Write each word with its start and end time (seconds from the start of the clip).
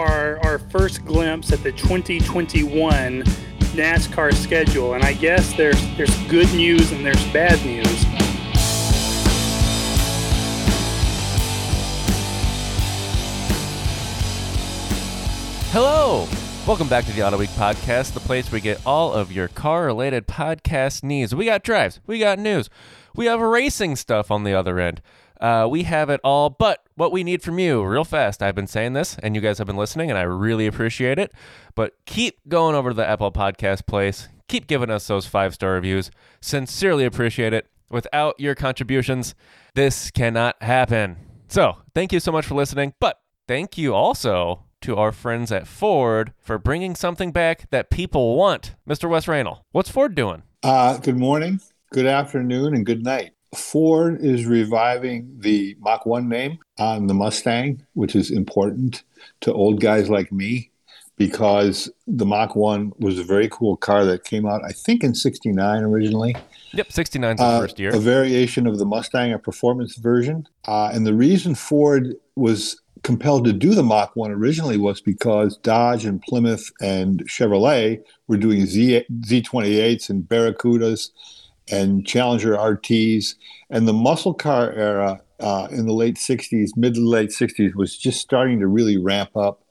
our, 0.00 0.38
our 0.40 0.58
first 0.58 1.04
glimpse 1.04 1.52
at 1.52 1.62
the 1.62 1.72
2021 1.72 3.22
NASCAR 3.74 4.32
schedule, 4.32 4.94
and 4.94 5.04
I 5.04 5.12
guess 5.12 5.52
there's 5.52 5.80
there's 5.96 6.16
good 6.24 6.52
news 6.54 6.90
and 6.92 7.04
there's 7.04 7.22
bad 7.32 7.62
news. 7.64 7.86
Hello! 15.72 16.26
Welcome 16.66 16.88
back 16.88 17.04
to 17.04 17.12
the 17.12 17.20
Autoweek 17.20 17.48
podcast, 17.48 18.14
the 18.14 18.20
place 18.20 18.50
where 18.50 18.56
we 18.56 18.60
get 18.62 18.80
all 18.86 19.12
of 19.12 19.30
your 19.30 19.48
car 19.48 19.84
related 19.84 20.26
podcast 20.26 21.02
needs. 21.02 21.34
We 21.34 21.44
got 21.44 21.62
drives, 21.62 22.00
we 22.06 22.18
got 22.18 22.38
news, 22.38 22.70
we 23.14 23.26
have 23.26 23.40
racing 23.40 23.96
stuff 23.96 24.30
on 24.30 24.44
the 24.44 24.54
other 24.54 24.78
end. 24.80 25.02
Uh, 25.40 25.66
we 25.68 25.84
have 25.84 26.10
it 26.10 26.20
all, 26.22 26.50
but 26.50 26.84
what 26.96 27.12
we 27.12 27.24
need 27.24 27.42
from 27.42 27.58
you, 27.58 27.82
real 27.82 28.04
fast. 28.04 28.42
I've 28.42 28.54
been 28.54 28.66
saying 28.66 28.92
this, 28.92 29.16
and 29.22 29.34
you 29.34 29.40
guys 29.40 29.58
have 29.58 29.66
been 29.66 29.76
listening, 29.76 30.10
and 30.10 30.18
I 30.18 30.22
really 30.22 30.66
appreciate 30.66 31.18
it. 31.18 31.32
But 31.74 31.94
keep 32.04 32.38
going 32.46 32.74
over 32.74 32.90
to 32.90 32.94
the 32.94 33.08
Apple 33.08 33.32
Podcast 33.32 33.86
place. 33.86 34.28
Keep 34.48 34.66
giving 34.66 34.90
us 34.90 35.06
those 35.06 35.26
five 35.26 35.54
star 35.54 35.72
reviews. 35.72 36.10
Sincerely 36.40 37.04
appreciate 37.04 37.52
it. 37.54 37.68
Without 37.88 38.38
your 38.38 38.54
contributions, 38.54 39.34
this 39.74 40.10
cannot 40.10 40.62
happen. 40.62 41.16
So, 41.48 41.78
thank 41.94 42.12
you 42.12 42.20
so 42.20 42.30
much 42.30 42.46
for 42.46 42.54
listening. 42.54 42.94
But 43.00 43.20
thank 43.48 43.78
you 43.78 43.94
also 43.94 44.64
to 44.82 44.96
our 44.96 45.12
friends 45.12 45.50
at 45.50 45.66
Ford 45.66 46.32
for 46.38 46.58
bringing 46.58 46.94
something 46.94 47.32
back 47.32 47.68
that 47.70 47.90
people 47.90 48.36
want. 48.36 48.74
Mr. 48.88 49.08
Wes 49.08 49.26
Raynal, 49.26 49.64
what's 49.72 49.90
Ford 49.90 50.14
doing? 50.14 50.42
Uh, 50.62 50.98
good 50.98 51.16
morning, 51.16 51.60
good 51.90 52.06
afternoon, 52.06 52.74
and 52.74 52.84
good 52.84 53.02
night. 53.02 53.32
Ford 53.54 54.18
is 54.20 54.46
reviving 54.46 55.28
the 55.38 55.76
Mach 55.80 56.06
1 56.06 56.28
name 56.28 56.58
on 56.78 57.06
the 57.06 57.14
Mustang, 57.14 57.84
which 57.94 58.14
is 58.14 58.30
important 58.30 59.02
to 59.40 59.52
old 59.52 59.80
guys 59.80 60.08
like 60.08 60.30
me 60.30 60.70
because 61.16 61.90
the 62.06 62.24
Mach 62.24 62.54
1 62.54 62.92
was 63.00 63.18
a 63.18 63.24
very 63.24 63.48
cool 63.50 63.76
car 63.76 64.04
that 64.04 64.24
came 64.24 64.46
out, 64.46 64.62
I 64.64 64.72
think, 64.72 65.02
in 65.02 65.14
69 65.14 65.82
originally. 65.82 66.36
Yep, 66.72 66.92
69 66.92 67.36
the 67.36 67.42
uh, 67.42 67.60
first 67.60 67.78
year. 67.78 67.94
A 67.94 67.98
variation 67.98 68.66
of 68.66 68.78
the 68.78 68.86
Mustang, 68.86 69.32
a 69.32 69.38
performance 69.38 69.96
version. 69.96 70.46
Uh, 70.66 70.90
and 70.94 71.04
the 71.04 71.14
reason 71.14 71.54
Ford 71.54 72.14
was 72.36 72.80
compelled 73.02 73.44
to 73.46 73.52
do 73.52 73.74
the 73.74 73.82
Mach 73.82 74.14
1 74.14 74.30
originally 74.30 74.76
was 74.76 75.00
because 75.00 75.56
Dodge 75.58 76.04
and 76.04 76.22
Plymouth 76.22 76.70
and 76.80 77.26
Chevrolet 77.26 78.00
were 78.28 78.36
doing 78.36 78.64
Z, 78.66 79.04
Z28s 79.22 80.08
and 80.08 80.22
Barracudas 80.22 81.10
and 81.70 82.06
Challenger 82.06 82.56
RTs. 82.56 83.34
And 83.70 83.86
the 83.86 83.92
muscle 83.92 84.34
car 84.34 84.72
era 84.72 85.20
uh, 85.38 85.68
in 85.70 85.86
the 85.86 85.92
late 85.92 86.16
60s, 86.16 86.70
mid 86.76 86.94
to 86.94 87.00
late 87.00 87.30
60s, 87.30 87.74
was 87.74 87.96
just 87.96 88.20
starting 88.20 88.58
to 88.60 88.66
really 88.66 88.96
ramp 88.96 89.36
up 89.36 89.64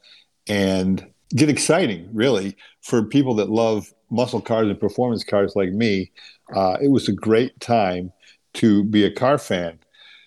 and 0.47 1.05
get 1.36 1.50
exciting, 1.50 2.09
really, 2.14 2.55
for 2.81 3.03
people 3.03 3.36
that 3.36 3.50
love 3.50 3.94
muscle 4.09 4.42
cars 4.42 4.67
and 4.67 4.80
performance 4.80 5.23
cars 5.23 5.55
like 5.55 5.72
me. 5.72 6.11
Uh, 6.55 6.77
it 6.81 6.89
was 6.89 7.08
a 7.08 7.14
great 7.14 7.59
time 7.59 8.11
to 8.53 8.83
be 8.86 9.03
a 9.03 9.11
car 9.11 9.38
fan. 9.38 9.80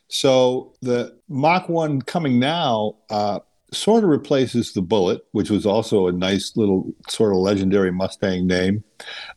So 0.09 0.75
the 0.83 1.19
Mach 1.29 1.69
1 1.69 2.03
coming 2.03 2.39
now 2.39 2.97
uh, 3.11 3.41
sort 3.73 4.05
of 4.05 4.11
replaces 4.11 4.73
the 4.73 4.83
Bullitt, 4.83 5.27
which 5.33 5.51
was 5.51 5.67
also 5.67 6.07
a 6.07 6.13
nice 6.13 6.57
little 6.57 6.93
sort 7.09 7.33
of 7.33 7.39
legendary 7.39 7.91
Mustang 7.91 8.47
name. 8.47 8.85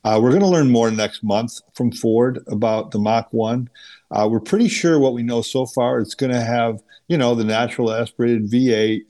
Uh, 0.04 0.20
we're 0.22 0.30
going 0.30 0.42
to 0.42 0.48
learn 0.48 0.70
more 0.70 0.92
next 0.92 1.24
month 1.24 1.54
from 1.74 1.92
Ford 1.92 2.40
about 2.48 2.92
the 2.92 3.00
Mach 3.00 3.28
1. 3.32 3.70
Uh, 4.12 4.28
we're 4.30 4.40
pretty 4.40 4.68
sure 4.68 5.00
what 5.00 5.14
we 5.14 5.24
know 5.24 5.42
so 5.42 5.66
far. 5.66 6.00
It's 6.00 6.16
going 6.16 6.32
to 6.32 6.42
have, 6.42 6.82
you 7.08 7.18
know, 7.18 7.34
the 7.34 7.44
natural 7.44 7.92
aspirated 7.92 8.52
V8. 8.52 9.02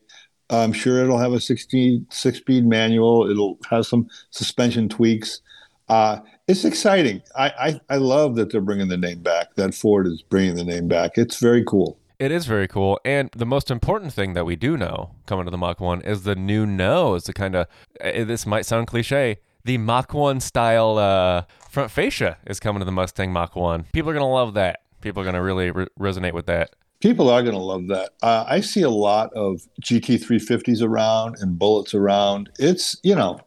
I'm 0.49 0.73
sure 0.73 1.03
it'll 1.03 1.17
have 1.17 1.33
a 1.33 1.41
16 1.41 2.05
six 2.11 2.37
speed 2.37 2.65
manual. 2.65 3.29
It'll 3.29 3.57
have 3.69 3.85
some 3.85 4.07
suspension 4.29 4.87
tweaks. 4.87 5.41
Uh, 5.89 6.19
it's 6.47 6.65
exciting. 6.65 7.21
I, 7.35 7.79
I, 7.89 7.95
I 7.95 7.97
love 7.97 8.35
that 8.35 8.51
they're 8.51 8.61
bringing 8.61 8.87
the 8.87 8.97
name 8.97 9.21
back. 9.21 9.55
That 9.55 9.73
Ford 9.73 10.07
is 10.07 10.21
bringing 10.21 10.55
the 10.55 10.63
name 10.63 10.87
back. 10.87 11.17
It's 11.17 11.39
very 11.39 11.63
cool. 11.65 11.97
It 12.17 12.31
is 12.31 12.45
very 12.45 12.67
cool. 12.67 12.99
And 13.03 13.29
the 13.35 13.45
most 13.45 13.69
important 13.69 14.13
thing 14.13 14.33
that 14.33 14.45
we 14.45 14.55
do 14.55 14.77
know 14.77 15.11
coming 15.25 15.45
to 15.45 15.51
the 15.51 15.57
Mach 15.57 15.81
1 15.81 16.01
is 16.01 16.23
the 16.23 16.35
new 16.35 16.65
nose. 16.65 17.25
The 17.25 17.33
kind 17.33 17.55
of, 17.55 17.67
eh, 17.99 18.23
this 18.23 18.45
might 18.45 18.65
sound 18.65 18.87
cliche, 18.87 19.37
the 19.65 19.77
Mach 19.77 20.13
1 20.13 20.39
style 20.39 20.97
uh, 20.97 21.43
front 21.69 21.91
fascia 21.91 22.37
is 22.47 22.59
coming 22.59 22.79
to 22.79 22.85
the 22.85 22.91
Mustang 22.91 23.33
Mach 23.33 23.55
1. 23.55 23.87
People 23.91 24.11
are 24.11 24.13
going 24.13 24.21
to 24.21 24.27
love 24.27 24.53
that. 24.53 24.81
People 25.01 25.21
are 25.21 25.25
going 25.25 25.35
to 25.35 25.41
really 25.41 25.71
re- 25.71 25.87
resonate 25.99 26.33
with 26.33 26.45
that. 26.45 26.71
People 27.01 27.29
are 27.29 27.41
going 27.41 27.53
to 27.53 27.61
love 27.61 27.87
that. 27.87 28.11
Uh, 28.21 28.45
I 28.47 28.61
see 28.61 28.81
a 28.81 28.89
lot 28.89 29.33
of 29.33 29.67
GT350s 29.81 30.81
around 30.81 31.35
and 31.39 31.59
Bullitts 31.59 31.93
around. 31.93 32.49
It's, 32.57 32.95
you 33.03 33.13
know, 33.13 33.39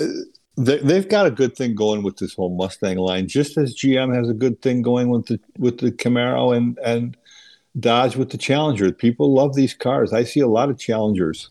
uh, 0.00 0.06
they, 0.56 0.94
have 0.94 1.08
got 1.08 1.26
a 1.26 1.30
good 1.30 1.56
thing 1.56 1.74
going 1.74 2.02
with 2.02 2.16
this 2.16 2.34
whole 2.34 2.56
Mustang 2.56 2.96
line, 2.96 3.28
just 3.28 3.56
as 3.56 3.76
GM 3.76 4.14
has 4.14 4.28
a 4.28 4.34
good 4.34 4.60
thing 4.60 4.82
going 4.82 5.08
with 5.08 5.26
the 5.26 5.38
with 5.56 5.78
the 5.78 5.92
Camaro 5.92 6.56
and 6.56 6.76
and 6.84 7.16
Dodge 7.80 8.16
with 8.16 8.30
the 8.30 8.38
Challenger. 8.38 8.92
People 8.92 9.32
love 9.32 9.54
these 9.54 9.74
cars. 9.74 10.12
I 10.12 10.24
see 10.24 10.40
a 10.40 10.48
lot 10.48 10.70
of 10.70 10.78
Challengers 10.78 11.50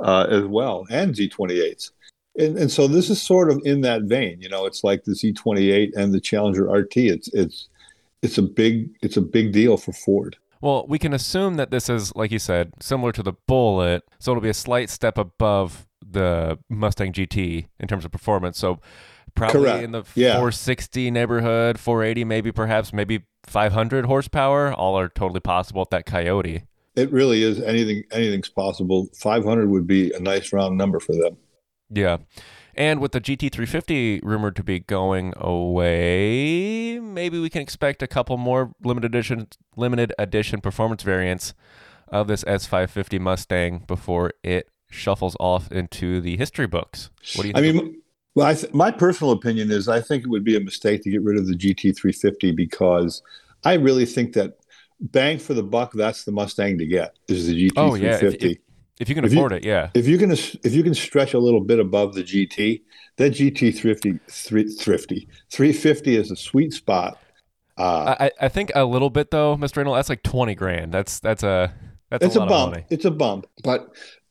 uh, 0.00 0.26
as 0.30 0.44
well, 0.44 0.86
and 0.90 1.14
Z28s. 1.14 1.90
And, 2.38 2.58
and 2.58 2.70
so 2.70 2.86
this 2.86 3.10
is 3.10 3.20
sort 3.20 3.50
of 3.50 3.60
in 3.64 3.80
that 3.82 4.02
vein. 4.02 4.40
You 4.40 4.48
know, 4.48 4.66
it's 4.66 4.84
like 4.84 5.04
the 5.04 5.12
Z28 5.12 5.96
and 5.96 6.12
the 6.12 6.20
Challenger 6.20 6.68
RT. 6.70 6.96
It's 6.96 7.28
it's 7.28 7.68
it's 8.22 8.38
a 8.38 8.42
big 8.42 8.90
it's 9.02 9.16
a 9.16 9.22
big 9.22 9.52
deal 9.52 9.76
for 9.76 9.92
Ford. 9.92 10.36
Well, 10.60 10.86
we 10.88 10.98
can 10.98 11.12
assume 11.12 11.54
that 11.54 11.70
this 11.70 11.88
is, 11.88 12.14
like 12.16 12.30
you 12.30 12.38
said, 12.38 12.72
similar 12.80 13.12
to 13.12 13.22
the 13.22 13.34
Bullitt, 13.46 14.02
so 14.18 14.32
it'll 14.32 14.42
be 14.42 14.48
a 14.48 14.54
slight 14.54 14.88
step 14.88 15.18
above 15.18 15.86
the 16.04 16.58
Mustang 16.68 17.12
GT 17.12 17.66
in 17.78 17.88
terms 17.88 18.04
of 18.04 18.10
performance. 18.10 18.58
So 18.58 18.80
probably 19.36 19.60
Correct. 19.60 19.84
in 19.84 19.92
the 19.92 20.02
yeah. 20.14 20.32
460 20.32 21.10
neighborhood, 21.10 21.78
480 21.78 22.24
maybe, 22.24 22.50
perhaps 22.50 22.92
maybe 22.92 23.22
500 23.44 24.06
horsepower. 24.06 24.72
All 24.72 24.98
are 24.98 25.08
totally 25.08 25.40
possible 25.40 25.82
at 25.82 25.90
that 25.90 26.06
Coyote. 26.06 26.64
It 26.96 27.12
really 27.12 27.42
is 27.42 27.60
anything. 27.60 28.04
Anything's 28.10 28.48
possible. 28.48 29.08
500 29.14 29.68
would 29.68 29.86
be 29.86 30.12
a 30.12 30.18
nice 30.18 30.52
round 30.52 30.76
number 30.78 30.98
for 30.98 31.12
them. 31.12 31.36
Yeah. 31.90 32.18
And 32.74 33.00
with 33.00 33.12
the 33.12 33.20
GT350 33.20 34.20
rumored 34.22 34.56
to 34.56 34.62
be 34.62 34.80
going 34.80 35.32
away, 35.36 36.98
maybe 36.98 37.38
we 37.38 37.48
can 37.48 37.62
expect 37.62 38.02
a 38.02 38.06
couple 38.06 38.36
more 38.36 38.72
limited 38.82 39.14
edition 39.14 39.48
limited 39.76 40.12
edition 40.18 40.60
performance 40.60 41.02
variants 41.02 41.54
of 42.08 42.28
this 42.28 42.44
S550 42.44 43.18
Mustang 43.20 43.84
before 43.86 44.32
it 44.42 44.68
shuffles 44.90 45.36
off 45.40 45.72
into 45.72 46.20
the 46.20 46.36
history 46.36 46.66
books. 46.66 47.10
What 47.34 47.42
do 47.42 47.48
you 47.48 47.54
think? 47.54 47.66
I 47.66 47.72
mean, 47.72 48.02
well, 48.36 48.54
th- 48.54 48.72
my 48.74 48.90
personal 48.90 49.32
opinion 49.32 49.70
is 49.70 49.88
I 49.88 50.00
think 50.00 50.22
it 50.22 50.28
would 50.28 50.44
be 50.44 50.56
a 50.56 50.60
mistake 50.60 51.02
to 51.02 51.10
get 51.10 51.22
rid 51.22 51.38
of 51.38 51.46
the 51.46 51.54
GT350 51.54 52.54
because 52.54 53.22
I 53.64 53.74
really 53.74 54.04
think 54.04 54.34
that 54.34 54.58
bang 55.00 55.38
for 55.38 55.54
the 55.54 55.62
buck, 55.62 55.92
that's 55.94 56.24
the 56.24 56.32
Mustang 56.32 56.76
to 56.78 56.86
get 56.86 57.16
is 57.28 57.46
the 57.46 57.70
GT350. 57.70 57.72
Oh 57.78 57.94
yeah, 57.94 58.16
if, 58.16 58.34
if, 58.34 58.58
if 59.00 59.08
you 59.08 59.14
can 59.14 59.24
if 59.24 59.32
afford 59.32 59.52
you, 59.52 59.56
it, 59.56 59.64
yeah. 59.64 59.88
If 59.94 60.06
you 60.06 60.18
can, 60.18 60.32
if 60.32 60.74
you 60.74 60.82
can 60.82 60.94
stretch 60.94 61.32
a 61.32 61.38
little 61.38 61.62
bit 61.62 61.80
above 61.80 62.14
the 62.14 62.22
GT, 62.22 62.82
that 63.16 63.32
GT 63.32 63.74
thrifty, 63.74 64.20
three, 64.28 64.68
thrifty, 64.68 65.28
350 65.50 66.16
is 66.16 66.30
a 66.30 66.36
sweet 66.36 66.74
spot. 66.74 67.18
Uh, 67.78 68.16
I, 68.20 68.30
I 68.38 68.48
think 68.50 68.70
a 68.74 68.84
little 68.84 69.10
bit 69.10 69.30
though, 69.30 69.56
Mr. 69.56 69.78
Raynal, 69.78 69.94
that's 69.94 70.10
like 70.10 70.22
20 70.22 70.54
grand. 70.54 70.92
That's 70.92 71.20
that's 71.20 71.42
a 71.42 71.72
that's 72.10 72.22
it's 72.22 72.36
a, 72.36 72.42
a 72.42 72.46
bump. 72.46 72.76
It's 72.90 73.06
a 73.06 73.10
bump, 73.10 73.46
but 73.64 73.88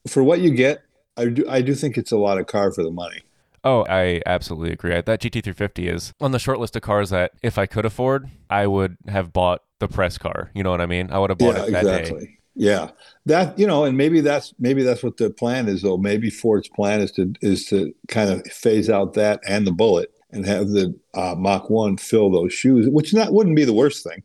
for 0.07 0.23
what 0.23 0.41
you 0.41 0.51
get, 0.51 0.83
I 1.17 1.25
do 1.25 1.49
I 1.49 1.61
do 1.61 1.73
think 1.73 1.97
it's 1.97 2.11
a 2.11 2.17
lot 2.17 2.37
of 2.37 2.45
car 2.45 2.72
for 2.72 2.83
the 2.83 2.91
money. 2.91 3.25
Oh, 3.66 3.84
I 3.90 4.22
absolutely 4.28 4.72
agree. 4.72 4.92
That 5.02 5.20
GT350 5.20 5.92
is 5.92 6.14
on 6.22 6.31
the 6.31 6.40
short 6.40 6.59
list 6.59 6.76
of 6.76 6.84
cars 6.84 7.09
that 7.09 7.31
if 7.42 7.58
I 7.58 7.66
could 7.66 7.84
afford, 7.84 8.30
I 8.48 8.68
would 8.68 8.96
have 9.08 9.34
bought 9.34 9.62
the 9.80 9.88
press 9.88 10.20
car. 10.20 10.52
You 10.53 10.62
know 10.62 10.70
what 10.70 10.81
I 10.81 10.86
mean? 10.86 11.12
I 11.12 11.18
would 11.18 11.31
have 11.31 11.40
bought 11.40 11.56
yeah, 11.56 11.64
it 11.64 11.72
that 11.72 11.86
exactly. 11.86 12.26
day. 12.26 12.38
Yeah, 12.58 12.92
that 13.26 13.58
you 13.59 13.68
know, 13.68 13.84
and 13.84 13.97
maybe 13.97 14.22
that's 14.22 14.53
maybe 14.59 14.84
that's 14.84 15.03
what 15.03 15.17
the 15.17 15.29
plan 15.32 15.67
is. 15.67 15.82
Though 15.82 15.97
maybe 15.97 16.29
Ford's 16.29 16.70
plan 16.70 17.02
is 17.02 17.12
to 17.14 17.34
is 17.41 17.66
to 17.66 17.94
kind 18.08 18.29
of 18.29 18.46
phase 18.47 18.90
out 18.90 19.14
that 19.16 19.41
and 19.46 19.68
the 19.68 19.73
Bullitt 19.73 20.14
and 20.32 20.46
have 20.46 20.70
the 20.70 20.97
uh, 21.16 21.35
Mach 21.35 21.70
One 21.70 21.97
fill 21.97 22.32
those 22.32 22.53
shoes, 22.53 22.88
which 22.88 23.14
not 23.14 23.34
wouldn't 23.34 23.58
be 23.58 23.66
the 23.66 23.73
worst 23.73 24.08
thing. 24.08 24.23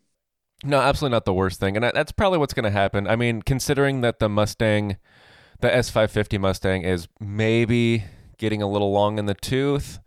No, 0.63 0.79
absolutely 0.79 1.17
not 1.17 1.25
the 1.25 1.35
worst 1.35 1.59
thing, 1.59 1.77
and 1.77 1.85
that's 1.85 2.13
probably 2.13 2.39
what's 2.39 2.55
going 2.55 2.65
to 2.65 2.71
happen. 2.71 3.09
I 3.09 3.17
mean, 3.17 3.43
considering 3.43 4.03
that 4.03 4.21
the 4.21 4.29
Mustang, 4.29 4.99
the 5.61 5.69
S550 5.69 6.39
Mustang, 6.39 6.83
is 6.83 7.09
maybe 7.19 8.05
getting 8.41 8.63
a 8.63 8.69
little 8.69 8.91
long 8.91 9.19
in 9.19 9.27
the 9.27 9.35
tooth. 9.35 10.01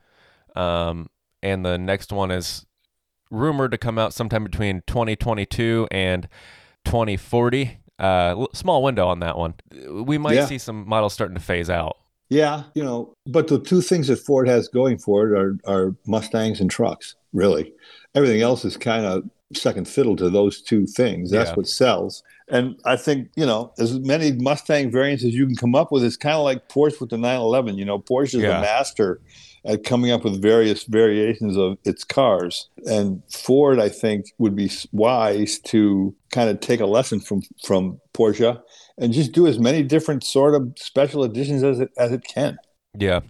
Um, 0.55 1.09
and 1.41 1.63
the 1.63 1.77
next 1.77 2.11
one 2.11 2.31
is 2.31 2.65
rumored 3.31 3.71
to 3.71 3.77
come 3.77 3.97
out 3.97 4.13
sometime 4.13 4.43
between 4.43 4.81
2022 4.87 5.87
and 5.91 6.27
2040. 6.83 7.77
Uh, 7.99 8.47
small 8.53 8.83
window 8.83 9.07
on 9.07 9.19
that 9.19 9.37
one. 9.37 9.53
We 9.89 10.17
might 10.17 10.33
yeah. 10.35 10.45
see 10.47 10.57
some 10.57 10.87
models 10.87 11.13
starting 11.13 11.35
to 11.35 11.41
phase 11.41 11.69
out. 11.69 11.97
Yeah, 12.29 12.63
you 12.73 12.83
know, 12.83 13.13
but 13.27 13.47
the 13.47 13.59
two 13.59 13.81
things 13.81 14.07
that 14.07 14.17
Ford 14.17 14.47
has 14.47 14.67
going 14.67 14.97
for 14.97 15.27
it 15.27 15.37
are, 15.37 15.57
are 15.67 15.95
Mustangs 16.07 16.59
and 16.59 16.71
trucks, 16.71 17.15
really. 17.31 17.71
Everything 18.15 18.41
else 18.41 18.65
is 18.65 18.75
kind 18.75 19.05
of 19.05 19.29
second 19.53 19.87
fiddle 19.87 20.15
to 20.15 20.29
those 20.31 20.59
two 20.59 20.87
things. 20.87 21.29
That's 21.29 21.51
Yeah. 21.51 21.55
what 21.55 21.67
sells. 21.67 22.23
And 22.49 22.79
I 22.85 22.95
think, 22.97 23.29
you 23.35 23.45
know, 23.45 23.71
as 23.79 23.99
many 23.99 24.31
Mustang 24.33 24.91
variants 24.91 25.23
as 25.23 25.33
you 25.33 25.45
can 25.47 25.55
come 25.55 25.75
up 25.75 25.91
with, 25.91 26.03
it's 26.03 26.17
kind 26.17 26.35
of 26.35 26.43
like 26.43 26.67
Porsche 26.69 26.99
with 26.99 27.09
the 27.09 27.17
911. 27.17 27.77
You 27.77 27.85
know, 27.85 27.99
Porsche 27.99 28.35
is 28.35 28.41
Yeah. 28.43 28.59
a 28.59 28.61
master 28.61 29.21
at 29.65 29.85
coming 29.85 30.11
up 30.11 30.25
with 30.25 30.41
various 30.41 30.83
variations 30.83 31.55
of 31.57 31.77
its 31.85 32.03
cars. 32.03 32.67
And 32.85 33.23
Ford, 33.31 33.79
I 33.79 33.87
think, 33.87 34.25
would 34.37 34.55
be 34.57 34.69
wise 34.91 35.57
to 35.59 36.13
kind 36.31 36.49
of 36.49 36.59
take 36.59 36.81
a 36.81 36.85
lesson 36.85 37.21
from 37.21 37.43
from 37.63 37.99
Porsche 38.13 38.61
and 38.97 39.13
just 39.13 39.31
do 39.31 39.47
as 39.47 39.57
many 39.59 39.81
different 39.81 40.23
sort 40.25 40.53
of 40.53 40.73
special 40.77 41.23
editions 41.23 41.63
as 41.63 41.79
it 41.79 41.91
as 41.97 42.11
it 42.11 42.23
can. 42.25 42.57
Yeah. 42.97 43.21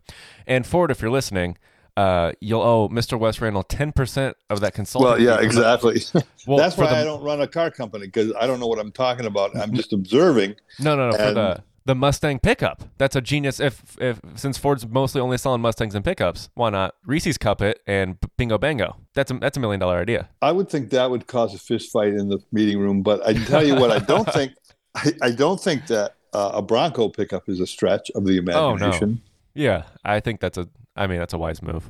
And 0.47 0.65
Ford, 0.65 0.89
if 0.89 1.01
you're 1.01 1.11
listening, 1.11 1.57
uh, 1.97 2.31
you'll 2.39 2.61
owe 2.61 2.89
Mr. 2.89 3.19
Wes 3.19 3.39
Raynal 3.39 3.63
10% 3.63 4.33
of 4.49 4.61
that 4.61 4.73
consulting. 4.73 5.09
Well, 5.09 5.19
yeah, 5.21 5.39
exactly. 5.41 6.01
Well, 6.45 6.57
That's 6.57 6.75
why 6.75 6.89
the- 6.89 6.97
I 6.97 7.03
don't 7.05 7.23
run 7.23 7.39
a 7.39 7.47
car 7.47 7.71
company 7.71 8.07
because 8.07 8.33
I 8.37 8.47
don't 8.47 8.59
know 8.59 8.67
what 8.67 8.77
I'm 8.77 8.91
talking 8.91 9.25
about. 9.25 9.55
I'm 9.55 9.73
just 9.73 9.93
observing. 9.93 10.55
No, 10.77 10.93
no, 10.97 11.11
no. 11.11 11.17
For 11.17 11.33
the 11.33 11.63
the 11.85 11.95
Mustang 11.95 12.39
pickup, 12.39 12.83
that's 12.97 13.15
a 13.15 13.21
genius. 13.21 13.61
If 13.61 13.97
if 13.99 14.19
since 14.35 14.57
Ford's 14.57 14.85
mostly 14.85 15.21
only 15.21 15.37
selling 15.37 15.61
Mustangs 15.61 15.95
and 15.95 16.03
pickups, 16.03 16.49
why 16.55 16.69
not 16.69 16.95
Reese's 17.05 17.37
Cup 17.37 17.61
it 17.61 17.79
and 17.87 18.17
Bingo 18.37 18.57
Bango? 18.57 18.97
That's 19.13 19.31
a 19.31 19.35
that's 19.35 19.55
a 19.55 19.61
million 19.61 19.79
dollar 19.79 19.99
idea. 19.99 20.29
I 20.41 20.51
would 20.51 20.69
think 20.69 20.89
that 20.89 21.09
would 21.09 21.27
cause 21.27 21.53
a 21.53 21.57
fist 21.57 21.91
fight 21.93 22.09
in 22.09 22.27
the 22.27 22.39
meeting 22.51 22.79
room. 22.79 23.03
But 23.03 23.25
I 23.25 23.33
can 23.33 23.45
tell 23.45 23.65
you 23.65 23.75
what 23.75 23.91
I 23.91 23.99
don't 23.99 24.27
think. 24.33 24.53
I, 24.95 25.13
I 25.21 25.31
don't 25.31 25.59
think 25.61 25.87
that 25.87 26.15
uh, 26.33 26.51
a 26.55 26.61
Bronco 26.61 27.07
pickup 27.09 27.47
is 27.47 27.59
a 27.59 27.67
stretch 27.67 28.11
of 28.15 28.25
the 28.25 28.37
imagination. 28.37 28.63
Oh, 28.63 28.75
no. 28.75 28.85
imagination. 28.87 29.21
Yeah, 29.53 29.83
I 30.03 30.19
think 30.19 30.39
that's 30.41 30.57
a. 30.57 30.67
I 30.95 31.07
mean, 31.07 31.19
that's 31.19 31.33
a 31.33 31.37
wise 31.37 31.61
move. 31.61 31.89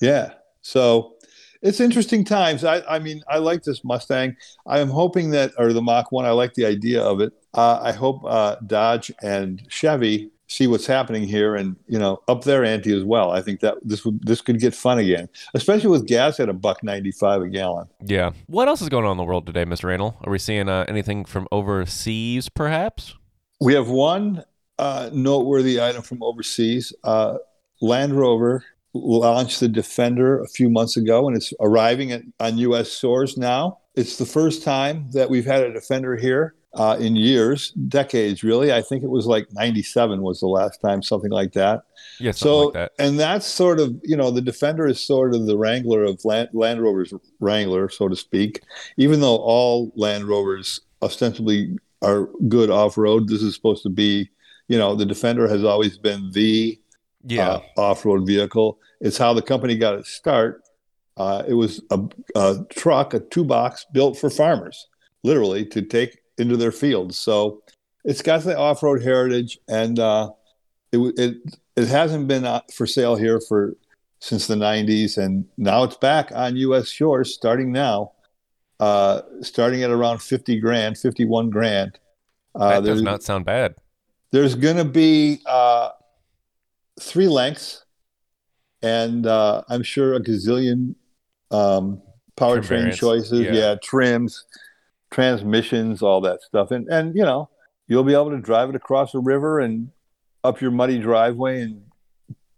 Yeah. 0.00 0.32
So 0.62 1.14
it's 1.62 1.80
interesting 1.80 2.24
times. 2.24 2.64
I, 2.64 2.80
I 2.88 2.98
mean, 2.98 3.22
I 3.28 3.38
like 3.38 3.62
this 3.62 3.84
Mustang. 3.84 4.36
I 4.66 4.78
am 4.80 4.88
hoping 4.88 5.30
that, 5.30 5.52
or 5.58 5.72
the 5.72 5.82
Mach 5.82 6.12
1, 6.12 6.24
I 6.24 6.30
like 6.30 6.54
the 6.54 6.66
idea 6.66 7.02
of 7.02 7.20
it. 7.20 7.32
Uh, 7.54 7.80
I 7.82 7.92
hope 7.92 8.22
uh, 8.24 8.56
Dodge 8.66 9.10
and 9.22 9.62
Chevy 9.68 10.30
see 10.50 10.66
what's 10.66 10.86
happening 10.86 11.24
here 11.24 11.56
and, 11.56 11.76
you 11.88 11.98
know, 11.98 12.22
up 12.26 12.44
their 12.44 12.64
ante 12.64 12.96
as 12.96 13.04
well. 13.04 13.32
I 13.32 13.42
think 13.42 13.60
that 13.60 13.76
this 13.82 14.04
would 14.04 14.22
this 14.22 14.40
could 14.40 14.60
get 14.60 14.74
fun 14.74 14.98
again, 14.98 15.28
especially 15.52 15.90
with 15.90 16.06
gas 16.06 16.40
at 16.40 16.48
a 16.48 16.54
buck 16.54 16.82
95 16.82 17.42
a 17.42 17.48
gallon. 17.48 17.86
Yeah. 18.04 18.30
What 18.46 18.68
else 18.68 18.80
is 18.80 18.88
going 18.88 19.04
on 19.04 19.12
in 19.12 19.16
the 19.18 19.24
world 19.24 19.46
today, 19.46 19.64
Mr. 19.64 19.84
Raynal? 19.84 20.16
Are 20.24 20.30
we 20.30 20.38
seeing 20.38 20.68
uh, 20.68 20.86
anything 20.88 21.24
from 21.24 21.48
overseas, 21.52 22.48
perhaps? 22.48 23.14
We 23.60 23.74
have 23.74 23.88
one 23.88 24.44
uh, 24.78 25.10
noteworthy 25.12 25.82
item 25.82 26.02
from 26.02 26.22
overseas. 26.22 26.94
Uh, 27.04 27.38
Land 27.80 28.14
Rover 28.14 28.64
launched 28.94 29.60
the 29.60 29.68
Defender 29.68 30.40
a 30.40 30.48
few 30.48 30.68
months 30.70 30.96
ago, 30.96 31.28
and 31.28 31.36
it's 31.36 31.52
arriving 31.60 32.12
at, 32.12 32.22
on 32.40 32.58
U.S. 32.58 32.90
stores 32.90 33.36
now. 33.36 33.78
It's 33.94 34.16
the 34.16 34.26
first 34.26 34.62
time 34.62 35.10
that 35.12 35.30
we've 35.30 35.44
had 35.44 35.62
a 35.62 35.72
Defender 35.72 36.16
here 36.16 36.54
uh, 36.74 36.96
in 37.00 37.16
years, 37.16 37.70
decades, 37.72 38.42
really. 38.42 38.72
I 38.72 38.82
think 38.82 39.02
it 39.02 39.10
was 39.10 39.26
like 39.26 39.46
'97 39.52 40.22
was 40.22 40.40
the 40.40 40.46
last 40.46 40.80
time 40.80 41.02
something 41.02 41.30
like 41.30 41.52
that. 41.52 41.82
Yeah, 42.20 42.32
So, 42.32 42.66
like 42.66 42.74
that. 42.74 42.92
and 42.98 43.18
that's 43.18 43.46
sort 43.46 43.78
of, 43.80 43.96
you 44.02 44.16
know, 44.16 44.30
the 44.30 44.42
Defender 44.42 44.86
is 44.86 45.00
sort 45.00 45.34
of 45.34 45.46
the 45.46 45.56
Wrangler 45.56 46.04
of 46.04 46.24
Land, 46.24 46.50
Land 46.52 46.82
Rover's 46.82 47.12
Wrangler, 47.40 47.88
so 47.88 48.08
to 48.08 48.16
speak. 48.16 48.60
Even 48.96 49.20
though 49.20 49.36
all 49.36 49.92
Land 49.96 50.24
Rovers 50.24 50.80
ostensibly 51.02 51.76
are 52.02 52.26
good 52.48 52.70
off 52.70 52.96
road, 52.98 53.28
this 53.28 53.42
is 53.42 53.54
supposed 53.54 53.82
to 53.84 53.88
be, 53.88 54.28
you 54.68 54.78
know, 54.78 54.94
the 54.94 55.06
Defender 55.06 55.48
has 55.48 55.64
always 55.64 55.96
been 55.98 56.30
the 56.32 56.78
Yeah. 57.24 57.60
uh, 57.76 57.80
off 57.80 58.04
road 58.04 58.26
vehicle. 58.26 58.78
It's 59.00 59.18
how 59.18 59.32
the 59.34 59.42
company 59.42 59.76
got 59.76 59.94
its 59.94 60.10
start. 60.10 60.62
Uh, 61.16 61.42
it 61.48 61.54
was 61.54 61.82
a, 61.90 62.00
a 62.36 62.64
truck, 62.70 63.12
a 63.14 63.20
two 63.20 63.44
box 63.44 63.84
built 63.92 64.16
for 64.18 64.30
farmers, 64.30 64.86
literally 65.24 65.66
to 65.66 65.82
take 65.82 66.18
into 66.38 66.56
their 66.56 66.70
fields. 66.72 67.18
So 67.18 67.62
it's 68.04 68.22
got 68.22 68.42
the 68.42 68.56
off 68.56 68.82
road 68.82 69.02
heritage, 69.02 69.58
and 69.68 69.98
uh, 69.98 70.30
it 70.92 70.98
it 71.18 71.36
it 71.76 71.88
hasn't 71.88 72.28
been 72.28 72.44
uh, 72.44 72.60
for 72.72 72.86
sale 72.86 73.16
here 73.16 73.40
for 73.40 73.74
since 74.20 74.46
the 74.46 74.54
90s, 74.54 75.16
and 75.16 75.44
now 75.56 75.84
it's 75.84 75.96
back 75.96 76.30
on 76.34 76.56
U.S. 76.56 76.88
shores 76.88 77.34
starting 77.34 77.70
now, 77.70 78.12
uh, 78.80 79.22
starting 79.42 79.82
at 79.84 79.90
around 79.90 80.20
50 80.20 80.58
grand, 80.60 80.98
51 80.98 81.50
grand. 81.50 81.98
Uh, 82.54 82.80
that 82.80 82.84
does 82.86 83.02
not 83.02 83.22
sound 83.22 83.44
bad. 83.44 83.74
there's 84.32 84.54
going 84.56 84.76
to 84.76 84.84
be 84.84 85.40
uh, 85.46 85.90
three 87.00 87.28
lengths, 87.28 87.84
and 88.82 89.26
uh, 89.26 89.62
I'm 89.68 89.82
sure 89.82 90.14
a 90.14 90.20
gazillion 90.20 90.94
um, 91.50 92.02
powertrain 92.36 92.94
choices. 92.94 93.40
yeah. 93.40 93.52
Yeah. 93.52 93.74
trims, 93.82 94.44
transmissions, 95.10 96.02
all 96.02 96.20
that 96.22 96.42
stuff, 96.42 96.70
and 96.70 96.88
and 96.88 97.14
you 97.14 97.22
know 97.22 97.48
you'll 97.86 98.04
be 98.04 98.12
able 98.12 98.30
to 98.30 98.38
drive 98.38 98.68
it 98.68 98.74
across 98.74 99.14
a 99.14 99.18
river 99.18 99.60
and 99.60 99.90
up 100.44 100.60
your 100.60 100.70
muddy 100.70 100.98
driveway 100.98 101.62
and 101.62 101.82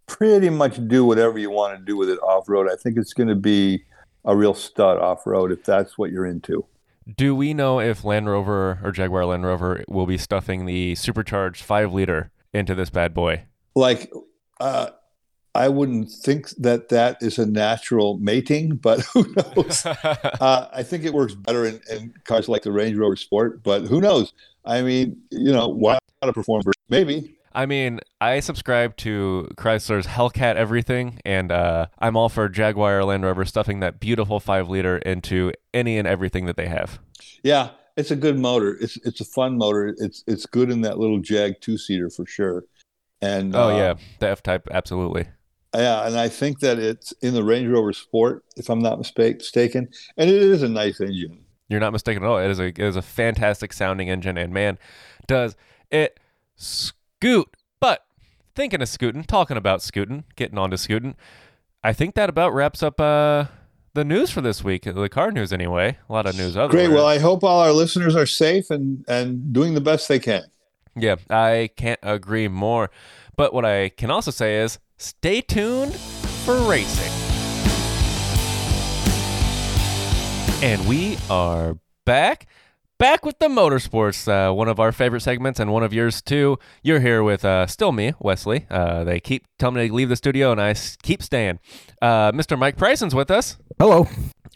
pretty 0.07 0.51
much 0.51 0.87
do 0.89 1.05
whatever 1.05 1.39
you 1.39 1.51
want 1.51 1.79
to 1.79 1.85
do 1.85 1.97
with 1.97 2.09
it 2.11 2.19
off 2.19 2.49
road. 2.49 2.69
I 2.71 2.77
think 2.77 2.99
it's 2.99 3.15
going 3.15 3.29
to 3.29 3.37
be 3.37 3.85
a 4.25 4.37
real 4.37 4.55
stud 4.55 4.99
off 4.99 5.27
road 5.27 5.53
if 5.53 5.65
that's 5.65 5.97
what 5.97 6.11
you're 6.11 6.27
into. 6.27 6.67
Do 7.17 7.35
we 7.35 7.55
know 7.55 7.81
if 7.81 8.05
Land 8.05 8.29
Rover 8.29 8.81
or 8.83 8.93
Jaguar 8.93 9.25
Land 9.25 9.45
Rover 9.45 9.83
will 9.89 10.07
be 10.07 10.19
stuffing 10.19 10.67
the 10.67 10.95
supercharged 10.97 11.63
five 11.63 11.93
liter 11.93 12.31
into 12.53 12.75
this 12.75 12.91
bad 12.91 13.15
boy? 13.15 13.45
like 13.75 14.11
uh, 14.61 14.91
I 15.55 15.69
wouldn't 15.69 16.11
think 16.11 16.51
that 16.59 16.91
that 16.91 17.19
is 17.21 17.39
a 17.39 17.47
natural 17.47 18.19
mating, 18.19 18.77
but 18.77 19.01
who 19.15 19.35
knows? 19.35 19.85
uh, 19.87 20.69
I 20.73 20.83
think 20.83 21.05
it 21.05 21.13
works 21.13 21.35
better 21.35 21.65
in, 21.65 21.81
in 21.91 22.15
cars 22.25 22.49
like 22.49 22.63
the 22.63 22.73
Range 22.73 22.97
Rover 22.97 23.17
Sport, 23.17 23.63
but 23.63 23.83
who 23.83 24.01
knows? 24.01 24.33
I 24.65 24.83
mean, 24.83 25.21
you 25.31 25.53
know, 25.53 25.69
why 25.69 25.99
not 26.23 26.29
a 26.29 26.33
performer? 26.33 26.73
Maybe. 26.89 27.37
I 27.53 27.67
mean, 27.67 27.99
I 28.21 28.39
subscribe 28.41 28.97
to 28.99 29.49
Chrysler's 29.57 30.07
Hellcat 30.07 30.55
everything, 30.55 31.19
and 31.25 31.51
uh, 31.51 31.87
I'm 31.99 32.17
all 32.17 32.29
for 32.29 32.49
Jaguar 32.49 33.03
Land 33.05 33.25
Rover 33.25 33.45
stuffing 33.45 33.81
that 33.81 33.99
beautiful 33.99 34.39
five 34.39 34.69
liter 34.69 34.99
into 34.99 35.53
any 35.75 35.99
and 35.99 36.07
everything 36.07 36.47
that 36.47 36.57
they 36.57 36.69
have. 36.69 37.01
Yeah, 37.43 37.71
it's 37.97 38.13
a 38.13 38.17
good 38.17 38.39
motor. 38.39 38.77
It's 38.81 38.99
it's 38.99 39.21
a 39.21 39.25
fun 39.25 39.59
motor. 39.59 39.95
It's 39.99 40.23
it's 40.29 40.47
good 40.47 40.71
in 40.71 40.83
that 40.83 40.99
little 40.99 41.19
Jag 41.19 41.61
two 41.61 41.77
seater 41.77 42.09
for 42.09 42.25
sure. 42.25 42.67
And 43.23 43.55
Oh 43.55 43.71
uh, 43.71 43.77
yeah, 43.77 43.95
the 44.19 44.29
F 44.29 44.43
Type, 44.43 44.69
absolutely. 44.71 45.27
yeah, 45.75 46.07
and 46.07 46.19
I 46.19 46.29
think 46.29 46.61
that 46.61 46.79
it's 46.79 47.13
in 47.21 47.35
the 47.35 47.45
Range 47.45 47.69
Rover 47.69 47.93
Sport, 47.93 48.45
if 48.57 48.71
I'm 48.71 48.81
not 48.81 48.99
mistaken, 48.99 49.89
and 50.17 50.31
it 50.31 50.43
is 50.43 50.63
a 50.63 50.69
nice 50.69 51.01
engine. 51.01 51.45
You're 51.69 51.81
not 51.81 51.93
mistaken 51.93 52.25
at 52.25 52.29
all. 52.29 52.39
It 52.39 52.51
is 52.51 52.59
a 52.59 52.67
it 52.67 52.79
is 52.79 52.97
a 52.97 53.03
fantastic 53.03 53.73
sounding 53.73 54.09
engine, 54.09 54.37
and 54.37 54.53
man, 54.53 54.79
does 55.27 55.55
it 55.91 56.19
scoot. 56.57 57.57
But 57.79 58.05
thinking 58.55 58.83
of 58.83 58.89
scooting, 58.89 59.25
talking 59.25 59.57
about 59.57 59.83
scooting, 59.83 60.25
getting 60.35 60.59
on 60.59 60.71
to 60.71 60.79
scooting, 60.79 61.15
I 61.85 61.93
think 61.93 62.15
that 62.15 62.29
about 62.29 62.53
wraps 62.53 62.83
up 62.83 63.01
uh, 63.01 63.45
the 63.95 64.05
news 64.05 64.31
for 64.31 64.41
this 64.41 64.65
week. 64.65 64.83
The 64.83 65.09
car 65.09 65.31
news, 65.31 65.53
anyway. 65.53 65.99
A 66.09 66.13
lot 66.13 66.27
of 66.27 66.37
news. 66.37 66.57
Other 66.57 66.73
Great. 66.73 66.91
Well, 66.91 67.07
I 67.07 67.19
hope 67.19 67.45
all 67.45 67.61
our 67.61 67.73
listeners 67.73 68.17
are 68.17 68.27
safe 68.27 68.71
and 68.71 69.05
and 69.09 69.53
doing 69.53 69.75
the 69.75 69.81
best 69.81 70.09
they 70.09 70.19
can. 70.19 70.45
Yeah, 70.97 71.17
I 71.29 71.71
can't 71.77 72.01
agree 72.03 72.49
more. 72.49 72.91
But 73.37 73.55
what 73.55 73.65
I 73.65 73.89
can 73.91 74.11
also 74.11 74.31
say 74.31 74.57
is 74.61 74.79
stay 74.99 75.41
tuned 75.41 75.95
for 75.95 76.57
racing. 76.69 77.11
And 80.63 80.87
we 80.87 81.17
are 81.31 81.79
back. 82.05 82.47
Back 82.99 83.25
with 83.25 83.39
the 83.39 83.49
motorsports, 83.49 84.29
uh, 84.29 84.53
one 84.53 84.69
of 84.69 84.79
our 84.79 84.93
favorite 84.93 85.23
segments 85.23 85.59
and 85.59 85.73
one 85.73 85.83
of 85.83 85.95
yours 85.95 86.21
too. 86.21 86.59
You're 86.83 87.01
here 87.01 87.23
with 87.23 87.47
uh, 87.47 87.67
still 87.67 87.93
me, 87.93 88.13
Wesley. 88.21 88.67
Uh, 88.71 89.05
they 89.05 89.21
keep 89.21 89.47
telling 89.59 89.77
me 89.77 89.89
to 89.89 89.95
leave 89.95 90.11
the 90.11 90.17
studio, 90.17 90.53
and 90.53 90.61
I 90.61 90.71
s- 90.71 90.99
keep 91.03 91.23
staying. 91.23 91.61
Uh, 92.03 92.31
Mr. 92.33 92.59
Mike 92.59 92.77
Pryson's 92.77 93.15
with 93.15 93.31
us, 93.31 93.57
Hello. 93.79 94.07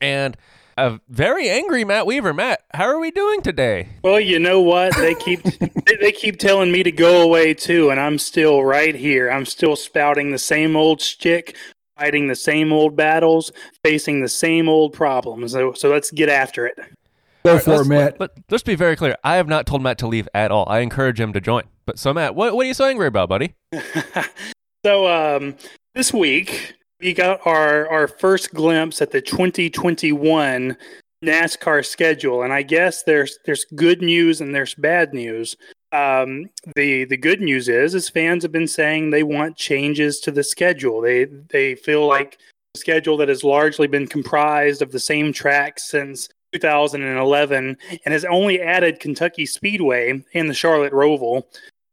and 0.03 0.37
a 0.77 1.01
very 1.09 1.49
angry 1.49 1.85
Matt 1.85 2.07
Weaver. 2.07 2.35
Matt, 2.35 2.63
how 2.73 2.85
are 2.85 2.99
we 2.99 3.11
doing 3.11 3.43
today? 3.43 3.89
Well, 4.03 4.21
you 4.21 4.39
know 4.39 4.61
what? 4.61 4.97
They 4.97 5.15
keep 5.15 5.43
they, 5.59 5.97
they 6.01 6.13
keep 6.13 6.39
telling 6.39 6.73
me 6.73 6.83
to 6.83 6.93
go 6.93 7.23
away 7.23 7.55
too, 7.55 7.91
and 7.91 8.01
I'm 8.01 8.19
still 8.19 8.65
right 8.65 8.95
here. 8.95 9.31
I'm 9.31 9.47
still 9.47 9.77
spouting 9.77 10.31
the 10.31 10.39
same 10.39 10.77
old 10.77 11.01
shtick, 11.01 11.57
fighting 11.99 12.29
the 12.29 12.37
same 12.37 12.73
old 12.73 12.97
battles, 12.97 13.53
facing 13.83 14.21
the 14.21 14.29
same 14.29 14.69
old 14.69 14.93
problems. 14.93 15.53
So, 15.53 15.73
so 15.73 15.91
let's 15.91 16.11
get 16.11 16.29
after 16.29 16.67
it. 16.67 16.79
Go 17.45 17.59
for 17.59 17.73
it, 17.73 17.77
let's, 17.77 17.89
Matt. 17.89 18.19
But 18.19 18.33
let's 18.51 18.63
be 18.63 18.75
very 18.75 18.97
clear. 18.97 19.17
I 19.23 19.37
have 19.37 19.49
not 19.49 19.67
told 19.67 19.83
Matt 19.83 19.99
to 19.99 20.07
leave 20.07 20.29
at 20.35 20.51
all. 20.51 20.67
I 20.69 20.81
encourage 20.81 21.21
him 21.21 21.33
to 21.35 21.41
join. 21.41 21.65
But 21.87 21.99
so 21.99 22.13
Matt, 22.15 22.35
what 22.35 22.55
what 22.55 22.65
are 22.65 22.69
you 22.69 22.75
so 22.75 22.87
angry 22.87 23.07
about, 23.07 23.29
buddy? 23.29 23.55
so 24.85 25.07
um, 25.07 25.57
this 25.95 26.13
week 26.13 26.75
we 27.05 27.13
got 27.13 27.47
our 27.47 27.87
our 27.91 28.09
first 28.09 28.55
glimpse 28.55 29.03
at 29.03 29.11
the 29.11 29.21
2021 29.21 30.77
NASCAR 31.23 31.85
schedule, 31.85 32.43
and 32.43 32.53
I 32.53 32.63
guess 32.63 33.03
there's 33.03 33.39
there's 33.45 33.67
good 33.77 34.01
news 34.01 34.41
and 34.41 34.55
there's 34.55 34.75
bad 34.75 35.13
news. 35.13 35.55
Um, 35.93 36.47
the 36.75 37.05
the 37.05 37.19
good 37.19 37.43
news 37.43 37.69
is 37.69 37.95
is 37.95 38.09
fans 38.09 38.43
have 38.43 38.53
been 38.53 38.67
saying 38.67 39.11
they 39.11 39.23
want 39.23 39.57
changes 39.57 40.19
to 40.21 40.31
the 40.31 40.43
schedule. 40.43 41.03
They 41.03 41.27
they 41.27 41.75
feel 41.75 42.07
like 42.07 42.39
the 42.73 42.81
schedule 42.81 43.19
that 43.19 43.29
has 43.29 43.45
largely 43.45 43.87
been 43.87 44.07
comprised 44.07 44.81
of 44.81 44.91
the 44.91 44.99
same 44.99 45.33
tracks 45.33 45.91
since 45.91 46.31
2011 46.53 47.77
and 48.05 48.15
has 48.15 48.25
only 48.25 48.63
added 48.63 48.99
Kentucky 48.99 49.45
Speedway 49.45 50.25
and 50.33 50.49
the 50.49 50.55
Charlotte 50.55 50.93
Roval 50.93 51.45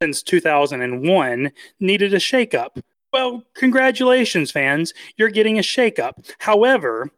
since 0.02 0.22
2001, 0.22 1.52
needed 1.78 2.12
a 2.12 2.18
shakeup. 2.18 2.80
Well, 3.12 3.44
congratulations, 3.54 4.50
fans. 4.50 4.94
You're 5.16 5.28
getting 5.28 5.58
a 5.58 5.62
shakeup. 5.62 6.32
However, 6.38 7.10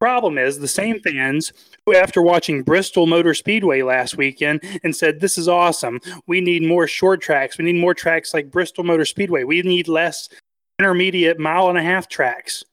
problem 0.00 0.38
is 0.38 0.58
the 0.58 0.68
same 0.68 1.00
fans 1.00 1.52
who, 1.84 1.94
after 1.94 2.22
watching 2.22 2.62
Bristol 2.62 3.06
Motor 3.06 3.34
Speedway 3.34 3.82
last 3.82 4.16
weekend 4.16 4.62
and 4.84 4.94
said, 4.94 5.20
This 5.20 5.36
is 5.36 5.48
awesome. 5.48 6.00
We 6.26 6.40
need 6.40 6.62
more 6.62 6.86
short 6.86 7.20
tracks. 7.20 7.58
We 7.58 7.64
need 7.64 7.80
more 7.80 7.94
tracks 7.94 8.32
like 8.32 8.50
Bristol 8.50 8.84
Motor 8.84 9.04
Speedway. 9.04 9.44
We 9.44 9.62
need 9.62 9.88
less 9.88 10.28
intermediate 10.78 11.38
mile 11.38 11.68
and 11.68 11.78
a 11.78 11.82
half 11.82 12.08
tracks. 12.08 12.64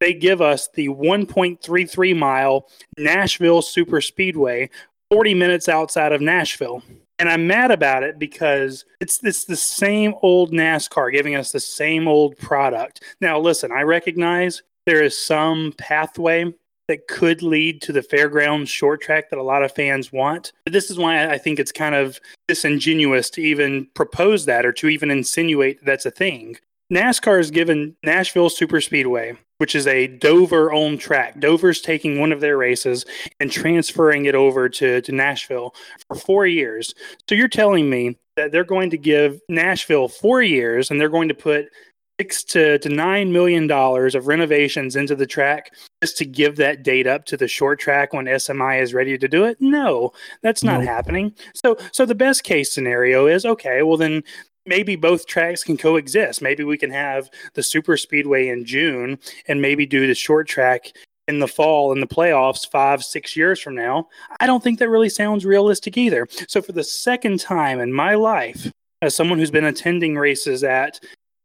They 0.00 0.12
give 0.12 0.42
us 0.42 0.68
the 0.74 0.88
1.33 0.88 2.18
mile 2.18 2.68
Nashville 2.98 3.62
Superspeedway, 3.62 4.68
40 5.10 5.34
minutes 5.34 5.68
outside 5.68 6.12
of 6.12 6.20
Nashville. 6.20 6.82
And 7.18 7.28
I'm 7.28 7.46
mad 7.46 7.70
about 7.70 8.02
it 8.02 8.18
because 8.18 8.84
it's 9.00 9.22
it's 9.24 9.44
the 9.44 9.56
same 9.56 10.14
old 10.22 10.52
NASCAR 10.52 11.12
giving 11.12 11.34
us 11.34 11.52
the 11.52 11.60
same 11.60 12.06
old 12.06 12.36
product. 12.36 13.02
Now 13.20 13.38
listen, 13.38 13.72
I 13.72 13.82
recognize 13.82 14.62
there 14.84 15.02
is 15.02 15.18
some 15.18 15.72
pathway 15.78 16.52
that 16.88 17.08
could 17.08 17.42
lead 17.42 17.82
to 17.82 17.92
the 17.92 18.02
fairgrounds 18.02 18.70
short 18.70 19.00
track 19.00 19.30
that 19.30 19.38
a 19.38 19.42
lot 19.42 19.64
of 19.64 19.72
fans 19.72 20.12
want. 20.12 20.52
But 20.64 20.72
this 20.72 20.90
is 20.90 20.98
why 20.98 21.28
I 21.28 21.38
think 21.38 21.58
it's 21.58 21.72
kind 21.72 21.94
of 21.94 22.20
disingenuous 22.46 23.28
to 23.30 23.42
even 23.42 23.88
propose 23.94 24.44
that 24.46 24.64
or 24.64 24.72
to 24.74 24.88
even 24.88 25.10
insinuate 25.10 25.84
that's 25.84 26.06
a 26.06 26.10
thing. 26.10 26.56
NASCAR 26.92 27.38
has 27.38 27.50
given 27.50 27.96
Nashville 28.04 28.48
Superspeedway, 28.48 29.36
which 29.58 29.74
is 29.74 29.86
a 29.86 30.06
Dover 30.06 30.72
owned 30.72 31.00
track. 31.00 31.40
Dover's 31.40 31.80
taking 31.80 32.20
one 32.20 32.30
of 32.30 32.40
their 32.40 32.56
races 32.56 33.04
and 33.40 33.50
transferring 33.50 34.26
it 34.26 34.34
over 34.34 34.68
to, 34.68 35.00
to 35.00 35.12
Nashville 35.12 35.74
for 36.08 36.16
four 36.16 36.46
years. 36.46 36.94
So 37.28 37.34
you're 37.34 37.48
telling 37.48 37.90
me 37.90 38.18
that 38.36 38.52
they're 38.52 38.64
going 38.64 38.90
to 38.90 38.98
give 38.98 39.40
Nashville 39.48 40.08
four 40.08 40.42
years 40.42 40.90
and 40.90 41.00
they're 41.00 41.08
going 41.08 41.28
to 41.28 41.34
put 41.34 41.66
six 42.20 42.44
to, 42.44 42.78
to 42.78 42.88
nine 42.88 43.32
million 43.32 43.66
dollars 43.66 44.14
of 44.14 44.26
renovations 44.26 44.96
into 44.96 45.14
the 45.14 45.26
track 45.26 45.72
just 46.02 46.16
to 46.18 46.24
give 46.24 46.56
that 46.56 46.82
date 46.82 47.06
up 47.06 47.24
to 47.26 47.36
the 47.36 47.48
short 47.48 47.78
track 47.78 48.12
when 48.12 48.26
SMI 48.26 48.80
is 48.80 48.94
ready 48.94 49.18
to 49.18 49.28
do 49.28 49.44
it? 49.44 49.58
No, 49.60 50.12
that's 50.42 50.62
not 50.62 50.82
happening. 50.82 51.34
So 51.54 51.76
so 51.92 52.06
the 52.06 52.14
best 52.14 52.44
case 52.44 52.72
scenario 52.72 53.26
is 53.26 53.44
okay, 53.44 53.82
well 53.82 53.96
then 53.96 54.22
maybe 54.66 54.96
both 54.96 55.26
tracks 55.26 55.62
can 55.62 55.76
coexist. 55.76 56.42
Maybe 56.42 56.64
we 56.64 56.78
can 56.78 56.90
have 56.90 57.30
the 57.54 57.62
super 57.62 57.96
speedway 57.96 58.48
in 58.48 58.64
June 58.64 59.18
and 59.48 59.62
maybe 59.62 59.86
do 59.86 60.06
the 60.06 60.14
short 60.14 60.48
track 60.48 60.92
in 61.28 61.38
the 61.38 61.48
fall 61.48 61.92
in 61.92 62.00
the 62.00 62.06
playoffs 62.06 62.68
five, 62.68 63.02
six 63.02 63.36
years 63.36 63.60
from 63.60 63.74
now. 63.74 64.08
I 64.40 64.46
don't 64.46 64.62
think 64.62 64.78
that 64.78 64.88
really 64.88 65.08
sounds 65.08 65.44
realistic 65.44 65.96
either. 65.96 66.26
So, 66.48 66.62
for 66.62 66.72
the 66.72 66.84
second 66.84 67.40
time 67.40 67.80
in 67.80 67.92
my 67.92 68.14
life, 68.14 68.70
as 69.02 69.14
someone 69.14 69.38
who's 69.38 69.50
been 69.50 69.64
attending 69.64 70.16
races 70.16 70.64
at 70.64 71.00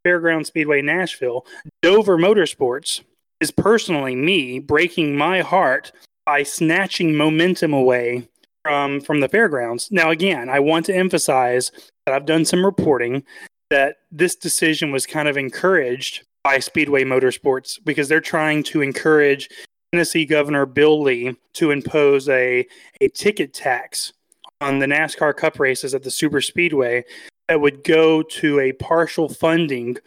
Fairground 0.06 0.46
Speedway 0.46 0.82
Nashville, 0.82 1.46
Dover 1.82 2.18
Motorsports 2.18 3.02
is 3.40 3.52
personally 3.52 4.16
me 4.16 4.60
breaking 4.60 5.16
my 5.16 5.42
heart 5.42 5.92
by 6.26 6.44
snatching 6.44 7.16
momentum 7.16 7.74
away 7.74 8.28
from 8.64 9.02
from 9.02 9.20
the 9.20 9.30
fairgrounds. 9.30 9.90
Now 9.92 10.10
again, 10.12 10.50
I 10.50 10.60
want 10.60 10.86
to 10.88 10.96
emphasize 10.96 11.72
that 12.06 12.16
I've 12.16 12.26
done 12.26 12.46
some 12.46 12.66
reporting 12.66 13.24
that 13.70 13.98
this 14.12 14.36
decision 14.36 14.92
was 14.92 15.06
kind 15.06 15.28
of 15.28 15.38
encouraged 15.38 16.24
by 16.44 16.60
Speedway 16.60 17.04
Motorsports 17.04 17.80
because 17.84 18.10
they're 18.10 18.20
trying 18.20 18.64
to 18.64 18.82
encourage 18.82 19.50
Tennessee 19.92 20.26
Governor 20.26 20.66
Bill 20.66 21.02
Lee 21.02 21.38
to 21.54 21.72
impose 21.72 22.28
a 22.30 22.66
a 23.00 23.08
ticket 23.10 23.54
tax 23.54 24.14
on 24.60 24.80
the 24.80 24.86
NASCAR 24.86 25.36
Cup 25.36 25.60
races 25.60 25.94
at 25.94 26.04
the 26.04 26.12
Super 26.12 26.42
Speedway 26.42 27.04
that 27.48 27.62
would 27.62 27.84
go 27.84 28.22
to 28.22 28.60
a 28.60 28.72
partial 28.74 29.28
funding 29.28 29.98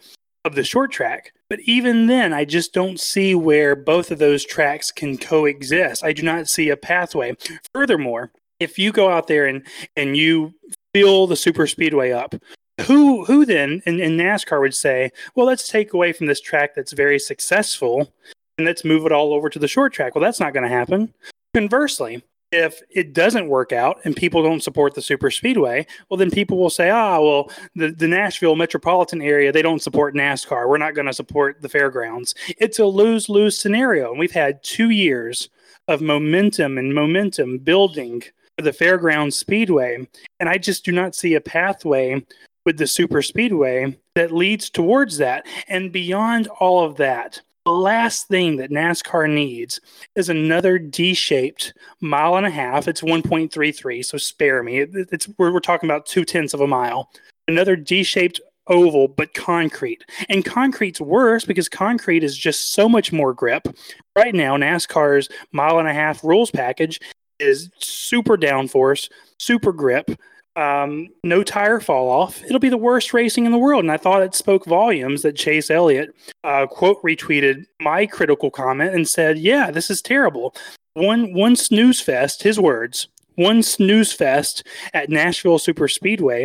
of 0.45 0.55
the 0.55 0.63
short 0.63 0.91
track. 0.91 1.33
But 1.49 1.59
even 1.61 2.07
then, 2.07 2.33
I 2.33 2.45
just 2.45 2.73
don't 2.73 2.99
see 2.99 3.35
where 3.35 3.75
both 3.75 4.11
of 4.11 4.19
those 4.19 4.45
tracks 4.45 4.91
can 4.91 5.17
coexist. 5.17 6.03
I 6.03 6.13
do 6.13 6.23
not 6.23 6.47
see 6.47 6.69
a 6.69 6.77
pathway. 6.77 7.35
Furthermore, 7.73 8.31
if 8.59 8.79
you 8.79 8.91
go 8.91 9.09
out 9.09 9.27
there 9.27 9.45
and 9.45 9.65
and 9.95 10.17
you 10.17 10.53
fill 10.93 11.27
the 11.27 11.35
super 11.35 11.67
speedway 11.67 12.11
up, 12.11 12.35
who 12.81 13.25
who 13.25 13.45
then 13.45 13.81
in, 13.85 13.99
in 13.99 14.17
NASCAR 14.17 14.61
would 14.61 14.75
say, 14.75 15.11
well, 15.35 15.45
let's 15.45 15.67
take 15.67 15.93
away 15.93 16.13
from 16.13 16.27
this 16.27 16.41
track 16.41 16.75
that's 16.75 16.93
very 16.93 17.19
successful 17.19 18.13
and 18.57 18.65
let's 18.65 18.85
move 18.85 19.05
it 19.05 19.11
all 19.11 19.33
over 19.33 19.49
to 19.49 19.59
the 19.59 19.67
short 19.67 19.93
track. 19.93 20.15
Well, 20.15 20.23
that's 20.23 20.39
not 20.39 20.53
going 20.53 20.63
to 20.63 20.69
happen. 20.69 21.13
Conversely, 21.53 22.23
if 22.51 22.81
it 22.89 23.13
doesn't 23.13 23.49
work 23.49 23.71
out 23.71 23.99
and 24.05 24.15
people 24.15 24.43
don't 24.43 24.63
support 24.63 24.93
the 24.93 25.01
super 25.01 25.31
speedway 25.31 25.85
well 26.09 26.17
then 26.17 26.29
people 26.29 26.57
will 26.57 26.69
say 26.69 26.89
ah 26.89 27.19
well 27.19 27.49
the, 27.75 27.89
the 27.91 28.07
nashville 28.07 28.55
metropolitan 28.55 29.21
area 29.21 29.51
they 29.51 29.61
don't 29.61 29.81
support 29.81 30.15
nascar 30.15 30.69
we're 30.69 30.77
not 30.77 30.93
going 30.93 31.07
to 31.07 31.13
support 31.13 31.61
the 31.61 31.69
fairgrounds 31.69 32.35
it's 32.59 32.79
a 32.79 32.85
lose-lose 32.85 33.57
scenario 33.57 34.11
and 34.11 34.19
we've 34.19 34.31
had 34.31 34.63
two 34.63 34.89
years 34.89 35.49
of 35.87 36.01
momentum 36.01 36.77
and 36.77 36.93
momentum 36.93 37.57
building 37.57 38.21
the 38.57 38.73
fairgrounds 38.73 39.35
speedway 39.35 40.07
and 40.39 40.49
i 40.49 40.57
just 40.57 40.85
do 40.85 40.91
not 40.91 41.15
see 41.15 41.33
a 41.33 41.41
pathway 41.41 42.23
with 42.65 42.77
the 42.77 42.87
super 42.87 43.21
speedway 43.21 43.95
that 44.15 44.31
leads 44.31 44.69
towards 44.69 45.17
that 45.17 45.45
and 45.67 45.91
beyond 45.91 46.47
all 46.59 46.83
of 46.83 46.95
that 46.97 47.41
the 47.65 47.71
last 47.71 48.27
thing 48.27 48.57
that 48.57 48.69
NASCAR 48.69 49.27
needs 49.27 49.81
is 50.15 50.29
another 50.29 50.77
D-shaped 50.77 51.73
mile 51.99 52.35
and 52.35 52.45
a 52.45 52.51
half. 52.51 52.87
It's 52.87 53.01
1.33, 53.01 54.05
so 54.05 54.19
spare 54.19 54.61
me. 54.61 54.81
It, 54.81 54.89
it's 54.93 55.27
we're, 55.39 55.51
we're 55.51 55.59
talking 55.61 55.89
about 55.89 56.05
two 56.05 56.25
tenths 56.25 56.53
of 56.53 56.61
a 56.61 56.67
mile. 56.67 57.09
Another 57.47 57.75
D-shaped 57.75 58.39
oval, 58.67 59.07
but 59.07 59.33
concrete. 59.33 60.05
And 60.29 60.45
concrete's 60.45 61.01
worse 61.01 61.43
because 61.43 61.67
concrete 61.67 62.23
is 62.23 62.37
just 62.37 62.73
so 62.73 62.87
much 62.87 63.11
more 63.11 63.33
grip. 63.33 63.67
Right 64.15 64.35
now, 64.35 64.57
NASCAR's 64.57 65.29
mile 65.51 65.79
and 65.79 65.87
a 65.87 65.93
half 65.93 66.23
rules 66.23 66.51
package 66.51 66.99
is 67.39 67.69
super 67.79 68.37
downforce, 68.37 69.09
super 69.37 69.71
grip, 69.73 70.11
um, 70.55 71.09
no 71.23 71.43
tire 71.43 71.79
fall 71.79 72.09
off. 72.09 72.41
It'll 72.43 72.59
be 72.59 72.69
the 72.69 72.77
worst 72.77 73.13
racing 73.13 73.45
in 73.45 73.51
the 73.51 73.57
world. 73.57 73.83
And 73.83 73.91
I 73.91 73.97
thought 73.97 74.23
it 74.23 74.35
spoke 74.35 74.65
volumes 74.65 75.21
that 75.23 75.35
Chase 75.35 75.69
Elliott 75.69 76.15
uh, 76.43 76.65
quote 76.67 77.01
retweeted 77.03 77.65
my 77.81 78.05
critical 78.05 78.49
comment 78.49 78.95
and 78.95 79.07
said, 79.07 79.37
"Yeah, 79.37 79.71
this 79.71 79.89
is 79.89 80.01
terrible." 80.01 80.55
One 80.93 81.33
one 81.33 81.55
snooze 81.55 81.99
fest, 81.99 82.43
his 82.43 82.59
words. 82.59 83.09
One 83.35 83.63
snooze 83.63 84.13
fest 84.13 84.65
at 84.93 85.09
Nashville 85.09 85.59
Superspeedway, 85.59 86.43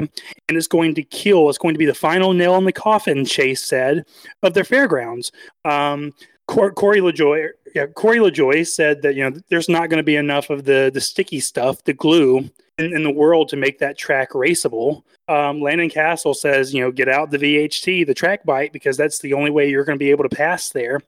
and 0.49 0.59
it's 0.59 0.67
going 0.67 0.97
to 0.97 1.05
kill. 1.05 1.49
It's 1.49 1.59
going 1.59 1.75
to 1.75 1.79
be 1.79 1.87
the 1.87 1.95
final 1.95 2.33
nail 2.33 2.57
in 2.57 2.65
the 2.65 2.73
coffin. 2.73 3.25
Chase 3.25 3.63
said 3.63 4.05
of 4.43 4.55
their 4.55 4.65
fairgrounds. 4.65 5.31
Um, 5.65 6.13
Corey 6.51 7.01
LaJoie, 7.01 7.51
yeah, 7.75 7.87
Corey 7.87 8.19
LaJoie 8.19 8.67
said 8.67 9.03
that 9.03 9.15
you 9.15 9.29
know 9.29 9.39
there's 9.49 9.69
not 9.69 9.89
going 9.89 9.99
to 9.99 10.05
be 10.05 10.17
enough 10.17 10.51
of 10.51 10.65
the 10.65 10.91
the 10.93 11.01
sticky 11.01 11.41
stuff, 11.41 11.85
the 11.85 11.93
glue 11.93 12.51
in, 12.79 12.97
in 12.97 13.05
the 13.05 13.11
world 13.11 13.49
to 13.51 13.57
make 13.57 13.79
that 13.79 13.97
track 13.97 14.31
raceable. 14.31 15.03
Um, 15.29 15.61
Landon 15.61 15.89
Cassill 15.89 16.35
says, 16.35 16.75
you 16.75 16.83
know, 16.83 16.91
get 16.91 17.09
out 17.09 17.31
the 17.31 17.39
VHT, 17.39 18.07
the 18.07 18.15
track 18.15 18.45
bite, 18.45 18.73
because 18.73 18.97
that's 18.97 19.21
the 19.21 19.33
only 19.33 19.51
way 19.51 19.71
you're 19.71 19.85
going 19.85 19.99
to 19.99 20.05
be 20.05 20.11
able 20.11 20.29
to 20.29 20.37
pass 20.37 20.71
there. 20.71 21.01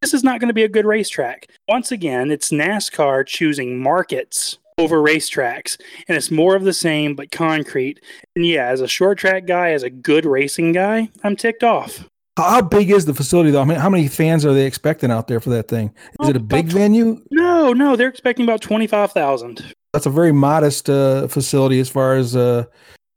This 0.00 0.14
is 0.14 0.24
not 0.24 0.40
going 0.40 0.48
to 0.48 0.54
be 0.54 0.64
a 0.64 0.68
good 0.68 0.86
racetrack. 0.86 1.48
Once 1.68 1.92
again, 1.92 2.30
it's 2.30 2.50
NASCAR 2.50 3.26
choosing 3.26 3.78
markets 3.78 4.58
over 4.78 4.98
racetracks, 4.98 5.78
and 6.08 6.16
it's 6.16 6.30
more 6.30 6.56
of 6.56 6.64
the 6.64 6.72
same 6.72 7.14
but 7.14 7.30
concrete. 7.30 8.00
And 8.34 8.46
yeah, 8.46 8.68
as 8.68 8.80
a 8.80 8.88
short 8.88 9.18
track 9.18 9.46
guy, 9.46 9.72
as 9.72 9.82
a 9.82 9.90
good 9.90 10.24
racing 10.24 10.72
guy, 10.72 11.10
I'm 11.22 11.36
ticked 11.36 11.64
off. 11.64 12.08
How 12.36 12.60
big 12.60 12.90
is 12.90 13.06
the 13.06 13.14
facility 13.14 13.50
though? 13.50 13.62
I 13.62 13.64
mean, 13.64 13.78
how 13.78 13.88
many 13.88 14.08
fans 14.08 14.44
are 14.44 14.52
they 14.52 14.66
expecting 14.66 15.10
out 15.10 15.26
there 15.26 15.40
for 15.40 15.50
that 15.50 15.68
thing? 15.68 15.94
Is 16.20 16.28
it 16.28 16.36
a 16.36 16.40
big 16.40 16.66
venue? 16.66 17.22
No, 17.30 17.72
no, 17.72 17.96
they're 17.96 18.08
expecting 18.08 18.44
about 18.44 18.60
twenty 18.60 18.86
five 18.86 19.12
thousand 19.12 19.74
that's 19.96 20.04
a 20.04 20.10
very 20.10 20.32
modest 20.32 20.90
uh, 20.90 21.26
facility 21.26 21.80
as 21.80 21.88
far 21.88 22.16
as 22.16 22.36
uh, 22.36 22.66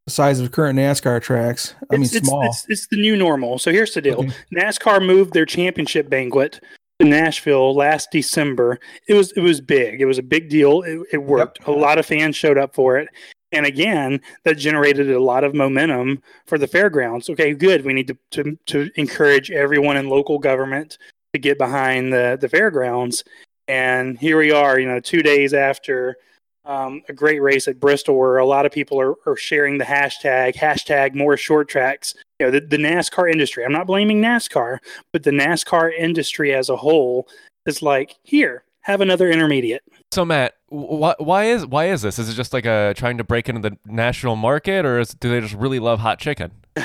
the 0.05 0.11
size 0.11 0.39
of 0.39 0.51
current 0.53 0.79
NASCAR 0.79 1.21
tracks. 1.21 1.75
I 1.91 1.95
it's, 1.95 2.13
mean, 2.13 2.23
small. 2.23 2.45
It's, 2.45 2.65
it's, 2.69 2.87
the 2.87 2.95
new 2.95 3.17
normal. 3.17 3.59
So 3.59 3.69
here's 3.69 3.93
the 3.93 4.01
deal: 4.01 4.19
okay. 4.19 4.31
NASCAR 4.53 5.05
moved 5.05 5.33
their 5.33 5.45
championship 5.45 6.09
banquet 6.09 6.61
to 7.01 7.05
Nashville 7.05 7.75
last 7.75 8.11
December. 8.13 8.79
It 9.09 9.13
was 9.13 9.33
it 9.33 9.41
was 9.41 9.59
big. 9.59 9.99
It 9.99 10.05
was 10.05 10.17
a 10.17 10.23
big 10.23 10.47
deal. 10.47 10.81
It, 10.83 11.01
it 11.11 11.17
worked. 11.17 11.59
Yep. 11.59 11.67
A 11.67 11.71
lot 11.71 11.97
of 11.97 12.05
fans 12.05 12.37
showed 12.37 12.57
up 12.57 12.73
for 12.73 12.97
it. 12.97 13.09
And 13.51 13.65
again, 13.65 14.21
that 14.43 14.57
generated 14.57 15.09
a 15.09 15.19
lot 15.19 15.43
of 15.43 15.55
momentum 15.55 16.21
for 16.45 16.57
the 16.57 16.67
fairgrounds. 16.67 17.29
Okay, 17.29 17.53
good. 17.53 17.83
We 17.83 17.93
need 17.93 18.07
to, 18.07 18.17
to, 18.31 18.57
to 18.67 18.91
encourage 18.95 19.49
everyone 19.49 19.97
in 19.97 20.07
local 20.07 20.37
government 20.37 20.97
to 21.33 21.39
get 21.39 21.57
behind 21.57 22.13
the, 22.13 22.37
the 22.39 22.49
fairgrounds. 22.49 23.23
And 23.67 24.17
here 24.19 24.37
we 24.37 24.51
are, 24.51 24.79
you 24.79 24.87
know, 24.87 24.99
two 24.99 25.23
days 25.23 25.53
after 25.53 26.17
um, 26.65 27.01
a 27.09 27.13
great 27.13 27.41
race 27.41 27.67
at 27.67 27.79
Bristol 27.79 28.17
where 28.17 28.37
a 28.37 28.45
lot 28.45 28.65
of 28.65 28.71
people 28.71 29.01
are, 29.01 29.15
are 29.25 29.35
sharing 29.35 29.79
the 29.79 29.85
hashtag, 29.85 30.55
hashtag 30.55 31.15
more 31.15 31.35
short 31.35 31.67
tracks. 31.69 32.13
You 32.39 32.47
know, 32.47 32.51
the, 32.51 32.61
the 32.61 32.77
NASCAR 32.77 33.31
industry, 33.31 33.65
I'm 33.65 33.71
not 33.71 33.87
blaming 33.87 34.21
NASCAR, 34.21 34.77
but 35.11 35.23
the 35.23 35.31
NASCAR 35.31 35.91
industry 35.97 36.53
as 36.53 36.69
a 36.69 36.75
whole 36.75 37.27
is 37.65 37.81
like, 37.81 38.17
here, 38.23 38.63
have 38.89 39.01
another 39.01 39.29
intermediate. 39.29 39.83
So 40.11 40.25
Matt, 40.25 40.55
wh- 40.69 41.19
why 41.19 41.45
is 41.45 41.65
why 41.65 41.85
is 41.85 42.01
this? 42.01 42.19
Is 42.19 42.29
it 42.29 42.33
just 42.33 42.53
like 42.53 42.65
a 42.65 42.93
trying 42.95 43.17
to 43.17 43.23
break 43.23 43.49
into 43.49 43.61
the 43.61 43.77
national 43.85 44.35
market, 44.35 44.85
or 44.85 44.99
is, 44.99 45.13
do 45.13 45.29
they 45.29 45.41
just 45.41 45.53
really 45.53 45.79
love 45.79 45.99
hot 45.99 46.19
chicken? 46.19 46.51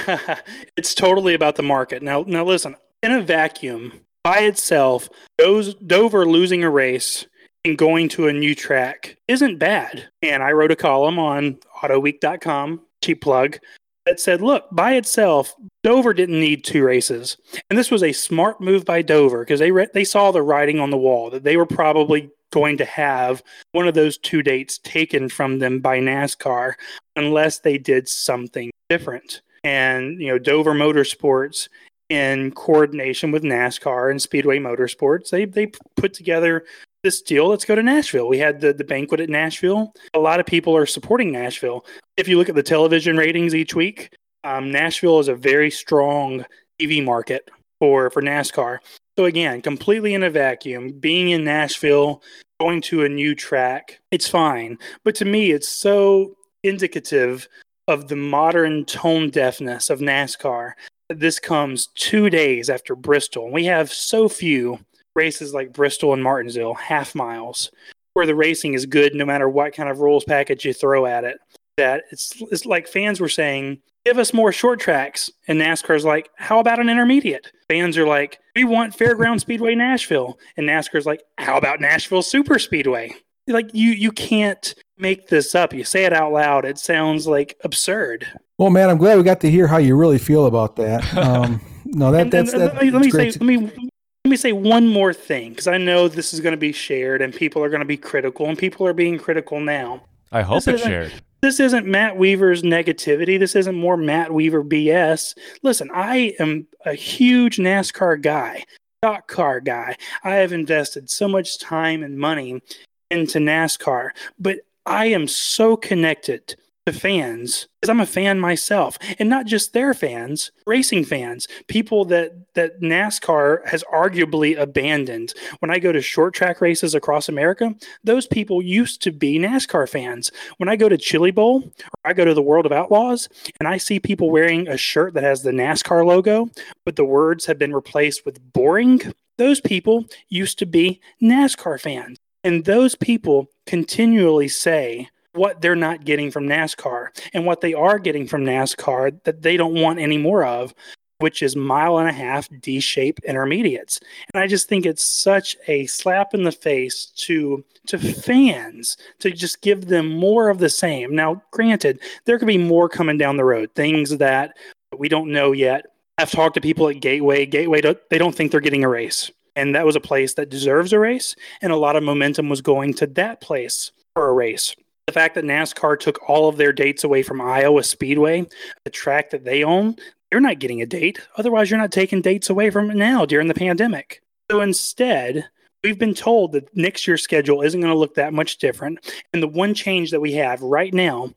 it's 0.77 0.95
totally 0.95 1.35
about 1.35 1.57
the 1.57 1.63
market. 1.63 2.03
Now, 2.03 2.25
now 2.27 2.45
listen. 2.45 2.77
In 3.03 3.13
a 3.13 3.23
vacuum, 3.23 4.01
by 4.23 4.41
itself, 4.41 5.09
those 5.39 5.75
Dover 5.75 6.25
losing 6.25 6.65
a 6.65 6.71
race 6.71 7.27
and 7.65 7.79
going 7.79 8.09
to 8.11 8.29
a 8.29 8.33
new 8.33 8.55
track 8.55 9.17
isn't 9.29 9.59
bad. 9.59 10.09
And 10.23 10.43
I 10.43 10.53
wrote 10.53 10.71
a 10.71 10.77
column 10.77 11.19
on 11.19 11.59
AutoWeek.com, 11.83 12.81
cheap 13.03 13.21
plug, 13.21 13.59
that 14.07 14.21
said, 14.21 14.43
look, 14.43 14.67
by 14.71 14.95
itself, 14.95 15.55
Dover 15.83 16.13
didn't 16.13 16.41
need 16.41 16.65
two 16.65 16.85
races. 16.85 17.37
And 17.71 17.79
this 17.79 17.91
was 17.91 18.03
a 18.03 18.13
smart 18.13 18.61
move 18.61 18.85
by 18.85 19.03
Dover 19.03 19.41
because 19.41 19.61
they 19.61 19.71
re- 19.71 19.89
they 19.95 20.05
saw 20.05 20.31
the 20.31 20.43
writing 20.43 20.81
on 20.81 20.91
the 20.91 20.99
wall 20.99 21.31
that 21.31 21.45
they 21.45 21.57
were 21.57 21.67
probably 21.67 22.31
going 22.53 22.77
to 22.79 22.85
have 22.85 23.43
one 23.73 23.89
of 23.89 23.95
those 23.95 24.19
two 24.19 24.43
dates 24.43 24.79
taken 24.79 25.29
from 25.29 25.59
them 25.59 25.81
by 25.81 25.99
NASCAR 25.99 26.75
unless 27.17 27.59
they 27.61 27.79
did 27.79 28.09
something 28.09 28.71
different. 28.89 29.43
And, 29.65 30.21
you 30.21 30.29
know, 30.29 30.39
Dover 30.39 30.75
Motorsports 30.75 31.69
in 32.11 32.53
coordination 32.53 33.33
with 33.33 33.43
NASCAR 33.43 34.11
and 34.11 34.21
Speedway 34.21 34.59
Motorsports, 34.59 35.31
they 35.31 35.47
they 35.47 35.73
put 35.97 36.13
together 36.13 36.65
this 37.05 37.23
deal. 37.23 37.49
Let's 37.49 37.65
go 37.65 37.77
to 37.77 37.83
Nashville. 37.83 38.27
We 38.27 38.39
had 38.39 38.61
the, 38.61 38.73
the 38.73 38.83
banquet 38.83 39.21
at 39.21 39.29
Nashville. 39.29 39.93
A 40.15 40.19
lot 40.19 40.41
of 40.41 40.47
people 40.47 40.77
are 40.77 40.87
supporting 40.87 41.31
Nashville. 41.31 41.85
If 42.17 42.27
you 42.27 42.37
look 42.37 42.49
at 42.49 42.57
the 42.57 42.63
television 42.63 43.17
ratings 43.17 43.55
each 43.55 43.77
week, 43.77 44.17
um, 44.43 44.73
Nashville 44.73 45.21
is 45.21 45.29
a 45.29 45.35
very 45.37 45.71
strong 45.71 46.45
TV 46.81 47.05
market 47.05 47.49
for, 47.79 48.11
for 48.11 48.23
NASCAR. 48.23 48.79
So, 49.17 49.27
again, 49.27 49.63
completely 49.63 50.15
in 50.15 50.25
a 50.25 50.31
vacuum, 50.31 50.93
being 50.99 51.31
in 51.31 51.45
Nashville, 51.45 52.23
going 52.59 52.81
to 52.83 53.05
a 53.05 53.09
new 53.09 53.35
track, 53.35 54.01
it's 54.11 54.29
fine. 54.29 54.79
But 55.05 55.15
to 55.17 55.25
me, 55.25 55.53
it's 55.53 55.69
so 55.69 56.35
indicative 56.63 57.47
of 57.87 58.09
the 58.09 58.17
modern 58.17 58.87
tone 58.87 59.31
deafness 59.31 59.91
of 59.91 60.01
NASCAR. 60.01 60.73
This 61.11 61.39
comes 61.39 61.89
two 61.95 62.31
days 62.31 62.71
after 62.71 62.97
Bristol. 62.97 63.53
We 63.53 63.67
have 63.67 63.93
so 63.93 64.29
few 64.29 64.79
races 65.15 65.55
like 65.55 65.73
Bristol 65.73 66.13
and 66.13 66.23
Martinsville, 66.23 66.75
half 66.75 67.15
miles, 67.15 67.71
where 68.15 68.27
the 68.27 68.35
racing 68.35 68.75
is 68.75 68.87
good 68.87 69.15
no 69.15 69.25
matter 69.25 69.49
what 69.49 69.75
kind 69.75 69.89
of 69.89 70.01
rules 70.01 70.25
package 70.25 70.65
you 70.65 70.73
throw 70.73 71.07
at 71.07 71.25
it. 71.25 71.39
That 71.77 72.05
it's 72.11 72.33
it's 72.53 72.65
like 72.67 72.87
fans 72.87 73.21
were 73.21 73.29
saying, 73.29 73.81
give 74.05 74.19
us 74.19 74.33
more 74.33 74.53
short 74.53 74.79
tracks. 74.79 75.29
And 75.49 75.61
NASCAR's 75.61 76.05
like, 76.05 76.31
how 76.37 76.61
about 76.61 76.79
an 76.79 76.89
intermediate? 76.89 77.51
Fans 77.69 77.99
are 77.99 78.07
like, 78.07 78.39
we 78.55 78.63
want 78.65 78.97
Fairground 78.97 79.41
Speedway 79.41 79.75
Nashville. 79.75 80.39
And 80.57 80.69
NASCAR's 80.69 81.07
like, 81.07 81.23
how 81.39 81.57
about 81.59 81.81
Nashville 81.81 82.23
Superspeedway? 82.23 83.13
Like 83.49 83.75
you 83.75 83.91
you 83.91 84.13
can't 84.13 84.75
make 84.99 85.29
this 85.29 85.55
up. 85.55 85.75
You 85.75 85.83
say 85.85 86.05
it 86.05 86.13
out 86.13 86.33
loud, 86.33 86.65
it 86.65 86.79
sounds 86.79 87.27
like 87.27 87.57
absurd. 87.65 88.27
Well, 88.57 88.71
man, 88.71 88.89
I'm 88.89 88.97
glad 88.99 89.19
we 89.19 89.25
got 89.25 89.41
to 89.41 89.51
hear 89.51 89.67
how 89.67 89.79
you 89.79 89.97
really 89.97 90.19
feel 90.19 90.47
about 90.47 90.77
that. 90.77 91.03
Um, 91.17 91.61
no, 91.87 92.11
that, 92.13 92.23
And- 92.23 92.33
that's, 92.33 92.53
and 92.53 92.63
that, 92.63 92.75
let 92.75 92.83
me, 92.85 92.91
let 92.91 93.03
me 93.03 93.11
say 93.11 93.31
great. 93.31 93.41
let 93.41 93.43
me 93.47 93.91
let 94.25 94.31
me 94.31 94.37
say 94.39 94.53
one 94.53 94.89
more 94.89 95.13
thing 95.13 95.51
because 95.51 95.67
I 95.67 95.77
know 95.77 96.09
this 96.09 96.33
is 96.33 96.41
going 96.41 96.55
to 96.55 96.59
be 96.59 96.73
shared 96.73 97.21
and 97.21 97.35
people 97.35 97.63
are 97.63 97.69
going 97.69 97.83
to 97.83 97.87
be 97.87 97.99
critical 97.99 98.49
and 98.49 98.57
people 98.57 98.87
are 98.87 98.95
being 98.95 99.19
critical 99.19 99.61
now. 99.61 100.03
I 100.33 100.41
hope 100.41 100.65
This 100.65 100.77
it's 100.77 100.83
shared. 100.83 101.13
This 101.43 101.61
isn't 101.61 101.87
Matt 101.87 102.17
Weaver's 102.17 102.63
negativity. 102.63 103.39
This 103.39 103.55
isn't 103.55 103.75
more 103.75 103.99
Matt 103.99 104.33
Weaver 104.33 104.65
BS. 104.65 105.37
Listen, 105.63 105.91
I 105.93 106.35
am 106.41 106.67
a 106.87 106.95
huge 106.95 107.59
NASCAR 107.59 108.23
guy, 108.23 108.65
stock 109.03 109.29
car 109.29 109.61
guy. 109.61 109.95
I 110.23 110.37
have 110.37 110.55
invested 110.55 111.11
so 111.11 111.29
much 111.29 111.59
time 111.59 112.03
and 112.03 112.19
money 112.19 112.63
into 113.11 113.41
NASCAR, 113.41 114.09
but 114.39 114.61
I 114.87 115.07
am 115.07 115.29
so 115.29 115.77
connected 115.77 116.57
to 116.87 116.93
fans 116.93 117.67
because 117.81 117.89
I'm 117.89 118.01
a 118.01 118.07
fan 118.07 118.39
myself, 118.39 118.99
and 119.19 119.29
not 119.29 119.47
just 119.47 119.73
their 119.73 119.95
fans, 119.95 120.53
racing 120.67 121.05
fans, 121.05 121.49
people 121.67 122.05
that 122.07 122.33
that 122.55 122.81
NASCAR 122.81 123.67
has 123.67 123.83
arguably 123.93 124.59
abandoned. 124.59 125.33
When 125.61 125.71
I 125.71 125.79
go 125.79 125.93
to 125.93 126.01
short 126.01 126.35
track 126.35 126.61
races 126.61 126.95
across 126.95 127.29
America, 127.29 127.75
those 128.03 128.27
people 128.27 128.63
used 128.63 129.03
to 129.03 129.13
be 129.13 129.39
NASCAR 129.39 129.89
fans. 129.89 130.31
When 130.59 130.69
I 130.69 130.77
go 130.77 130.89
to 130.89 130.99
Chili 130.99 131.31
Bowl 131.31 131.63
or 131.65 132.11
I 132.11 132.13
go 132.13 132.25
to 132.25 132.35
the 132.35 132.43
World 132.43 132.67
of 132.67 132.73
Outlaws 132.73 133.29
and 133.59 133.67
I 133.67 133.79
see 133.79 133.99
people 133.99 134.31
wearing 134.31 134.69
a 134.69 134.77
shirt 134.77 135.15
that 135.15 135.25
has 135.25 135.43
the 135.43 135.53
NASCAR 135.53 136.05
logo, 136.07 136.51
but 136.85 136.97
the 136.97 137.05
words 137.05 137.47
have 137.47 137.59
been 137.59 137.75
replaced 137.75 138.27
with 138.27 138.53
boring, 138.53 139.01
those 139.39 139.61
people 139.61 140.05
used 140.29 140.59
to 140.59 140.67
be 140.67 141.01
NASCAR 141.23 141.81
fans. 141.81 142.19
And 142.45 142.67
those 142.67 142.95
people 142.95 143.49
continually 143.67 144.49
say 144.49 145.09
what 145.35 145.61
they're 145.61 145.77
not 145.77 146.05
getting 146.05 146.31
from 146.31 146.49
NASCAR 146.49 147.09
and 147.33 147.45
what 147.45 147.61
they 147.61 147.75
are 147.75 147.99
getting 147.99 148.27
from 148.27 148.45
NASCAR 148.45 149.23
that 149.25 149.43
they 149.43 149.57
don't 149.57 149.75
want 149.75 149.99
any 149.99 150.19
more 150.19 150.45
of, 150.45 150.75
which 151.19 151.43
is 151.43 151.57
mile 151.57 151.99
and 151.99 152.09
a 152.09 152.13
half 152.13 152.49
D 152.61 152.81
shape 152.81 153.19
intermediates. 153.25 154.01
And 154.33 154.43
I 154.43 154.47
just 154.47 154.69
think 154.69 154.87
it's 154.87 155.05
such 155.05 155.57
a 155.69 155.87
slap 155.87 156.35
in 156.35 156.45
the 156.45 156.53
face 156.53 157.07
to 157.17 157.65
to 157.87 157.99
fans 157.99 158.97
to 159.19 159.31
just 159.31 159.61
give 159.61 159.87
them 159.87 160.09
more 160.09 160.49
of 160.49 160.59
the 160.59 160.71
same. 160.71 161.15
Now, 161.15 161.43
granted, 161.51 162.01
there 162.25 162.39
could 162.39 162.49
be 162.49 162.59
more 162.59 162.89
coming 162.89 163.19
down 163.19 163.37
the 163.37 163.45
road, 163.45 163.71
things 163.75 164.17
that 164.19 164.57
we 164.97 165.09
don't 165.09 165.33
know 165.33 165.53
yet. 165.53 165.87
I've 166.17 166.31
talked 166.31 166.55
to 166.55 166.61
people 166.61 166.89
at 166.89 167.01
Gateway. 167.01 167.45
Gateway, 167.45 167.81
they 167.81 168.19
don't 168.19 168.35
think 168.35 168.53
they're 168.53 168.61
getting 168.61 168.85
a 168.85 168.89
race. 168.89 169.31
And 169.57 169.75
that 169.75 169.87
was 169.87 169.97
a 169.97 170.01
place 170.01 170.35
that 170.35 170.49
deserves 170.51 170.93
a 170.93 170.99
race. 170.99 171.37
And 171.61 171.73
a 171.73 171.77
lot 171.77 171.97
of 171.97 172.03
momentum 172.03 172.49
was 172.49 172.61
going 172.61 172.95
to 172.95 173.07
that 173.09 173.41
place 173.41 173.93
for 174.15 174.29
a 174.29 174.33
race. 174.33 174.75
The 175.07 175.13
fact 175.13 175.35
that 175.35 175.45
NASCAR 175.45 175.99
took 175.99 176.29
all 176.29 176.49
of 176.49 176.57
their 176.57 176.73
dates 176.73 177.05
away 177.05 177.23
from 177.23 177.41
Iowa 177.41 177.83
Speedway, 177.83 178.47
the 178.85 178.91
track 178.91 179.31
that 179.31 179.45
they 179.45 179.63
own, 179.63 179.97
you're 180.33 180.41
not 180.41 180.59
getting 180.59 180.83
a 180.83 180.87
date. 180.87 181.21
Otherwise, 181.37 181.71
you're 181.71 181.79
not 181.79 181.93
taking 181.93 182.23
dates 182.23 182.51
away 182.51 182.71
from 182.71 182.91
it 182.91 182.97
now 182.97 183.25
during 183.27 183.47
the 183.47 183.55
pandemic. 183.55 184.23
So 184.51 184.61
instead, 184.61 185.47
we've 185.83 185.99
been 185.99 186.15
told 186.15 186.53
that 186.53 186.75
next 186.77 187.07
year's 187.07 187.23
schedule 187.23 187.63
isn't 187.63 187.81
going 187.81 187.93
to 187.93 187.99
look 187.99 188.15
that 188.15 188.33
much 188.33 188.57
different. 188.59 188.99
And 189.33 189.43
the 189.43 189.49
one 189.49 189.75
change 189.75 190.11
that 190.11 190.21
we 190.21 190.33
have 190.33 190.63
right 190.63 190.93
now 190.93 191.33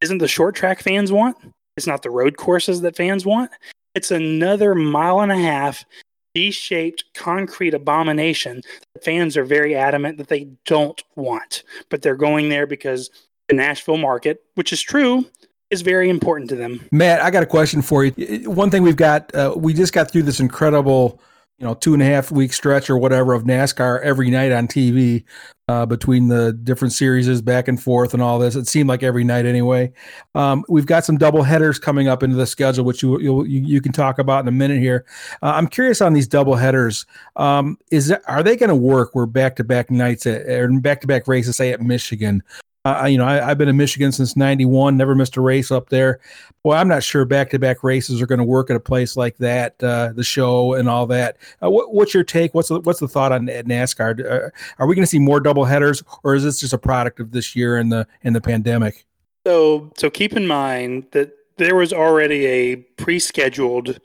isn't 0.00 0.18
the 0.18 0.26
short 0.26 0.54
track 0.54 0.80
fans 0.80 1.12
want, 1.12 1.36
it's 1.76 1.86
not 1.86 2.02
the 2.02 2.10
road 2.10 2.36
courses 2.36 2.80
that 2.80 2.96
fans 2.96 3.24
want. 3.24 3.50
It's 3.94 4.10
another 4.10 4.74
mile 4.74 5.20
and 5.20 5.32
a 5.32 5.36
half 5.36 5.84
D 6.34 6.50
shaped 6.50 7.04
concrete 7.14 7.74
abomination 7.74 8.62
that 8.94 9.04
fans 9.04 9.36
are 9.36 9.44
very 9.44 9.74
adamant 9.74 10.18
that 10.18 10.28
they 10.28 10.48
don't 10.64 11.02
want. 11.16 11.62
But 11.88 12.02
they're 12.02 12.16
going 12.16 12.48
there 12.48 12.66
because 12.66 13.10
the 13.48 13.56
Nashville 13.56 13.96
market, 13.96 14.42
which 14.54 14.72
is 14.72 14.80
true, 14.80 15.26
is 15.70 15.82
very 15.82 16.08
important 16.08 16.50
to 16.50 16.56
them. 16.56 16.86
Matt, 16.90 17.20
I 17.20 17.30
got 17.30 17.42
a 17.42 17.46
question 17.46 17.82
for 17.82 18.04
you. 18.04 18.50
One 18.50 18.70
thing 18.70 18.82
we've 18.82 18.96
got, 18.96 19.34
uh, 19.34 19.54
we 19.56 19.72
just 19.72 19.92
got 19.92 20.10
through 20.10 20.24
this 20.24 20.40
incredible, 20.40 21.20
you 21.60 21.66
know, 21.66 21.74
two 21.74 21.92
and 21.92 22.02
a 22.02 22.06
half 22.06 22.32
week 22.32 22.54
stretch 22.54 22.88
or 22.88 22.96
whatever 22.96 23.34
of 23.34 23.44
NASCAR 23.44 24.00
every 24.00 24.30
night 24.30 24.50
on 24.50 24.66
TV 24.66 25.24
uh, 25.68 25.84
between 25.84 26.28
the 26.28 26.54
different 26.54 26.94
series 26.94 27.42
back 27.42 27.68
and 27.68 27.80
forth 27.80 28.14
and 28.14 28.22
all 28.22 28.38
this. 28.38 28.56
It 28.56 28.66
seemed 28.66 28.88
like 28.88 29.02
every 29.02 29.24
night 29.24 29.44
anyway. 29.44 29.92
Um, 30.34 30.64
we've 30.70 30.86
got 30.86 31.04
some 31.04 31.18
double 31.18 31.42
headers 31.42 31.78
coming 31.78 32.08
up 32.08 32.22
into 32.22 32.34
the 32.34 32.46
schedule, 32.46 32.86
which 32.86 33.02
you 33.02 33.20
you, 33.20 33.44
you 33.44 33.80
can 33.82 33.92
talk 33.92 34.18
about 34.18 34.40
in 34.40 34.48
a 34.48 34.52
minute 34.52 34.78
here. 34.78 35.04
Uh, 35.42 35.52
I'm 35.54 35.68
curious 35.68 36.00
on 36.00 36.14
these 36.14 36.26
double 36.26 36.56
headers. 36.56 37.04
Um, 37.36 37.76
is 37.92 38.10
are 38.26 38.42
they 38.42 38.56
going 38.56 38.70
to 38.70 38.74
work? 38.74 39.14
Where 39.14 39.26
back 39.26 39.56
to 39.56 39.64
back 39.64 39.90
nights 39.90 40.26
at, 40.26 40.48
or 40.48 40.68
back 40.80 41.02
to 41.02 41.06
back 41.06 41.28
races, 41.28 41.56
say 41.56 41.72
at 41.72 41.82
Michigan? 41.82 42.42
Uh, 42.86 43.06
you 43.10 43.18
know, 43.18 43.26
I, 43.26 43.50
I've 43.50 43.58
been 43.58 43.68
in 43.68 43.76
Michigan 43.76 44.10
since 44.10 44.36
'91, 44.36 44.96
never 44.96 45.14
missed 45.14 45.36
a 45.36 45.42
race 45.42 45.70
up 45.70 45.90
there. 45.90 46.18
Boy, 46.62 46.74
I'm 46.74 46.88
not 46.88 47.02
sure 47.02 47.26
back 47.26 47.50
to 47.50 47.58
back 47.58 47.84
races 47.84 48.22
are 48.22 48.26
going 48.26 48.38
to 48.38 48.44
work 48.44 48.70
at 48.70 48.76
a 48.76 48.80
place 48.80 49.16
like 49.18 49.36
that, 49.36 49.82
uh, 49.82 50.12
the 50.14 50.24
show 50.24 50.72
and 50.74 50.88
all 50.88 51.06
that. 51.08 51.36
Uh, 51.62 51.70
what, 51.70 51.92
what's 51.92 52.14
your 52.14 52.24
take? 52.24 52.54
What's 52.54 52.68
the, 52.68 52.80
what's 52.80 53.00
the 53.00 53.08
thought 53.08 53.32
on 53.32 53.46
NASCAR? 53.46 54.24
Uh, 54.24 54.50
are 54.78 54.86
we 54.86 54.94
going 54.94 55.02
to 55.02 55.10
see 55.10 55.18
more 55.18 55.40
double 55.40 55.66
headers, 55.66 56.02
or 56.24 56.34
is 56.34 56.42
this 56.42 56.60
just 56.60 56.72
a 56.72 56.78
product 56.78 57.20
of 57.20 57.32
this 57.32 57.54
year 57.54 57.76
and 57.76 57.92
the 57.92 58.06
and 58.24 58.34
the 58.34 58.40
pandemic? 58.40 59.04
So, 59.46 59.90
so 59.96 60.08
keep 60.08 60.34
in 60.34 60.46
mind 60.46 61.06
that 61.12 61.32
there 61.58 61.76
was 61.76 61.92
already 61.92 62.46
a 62.46 62.76
pre-scheduled 62.76 64.00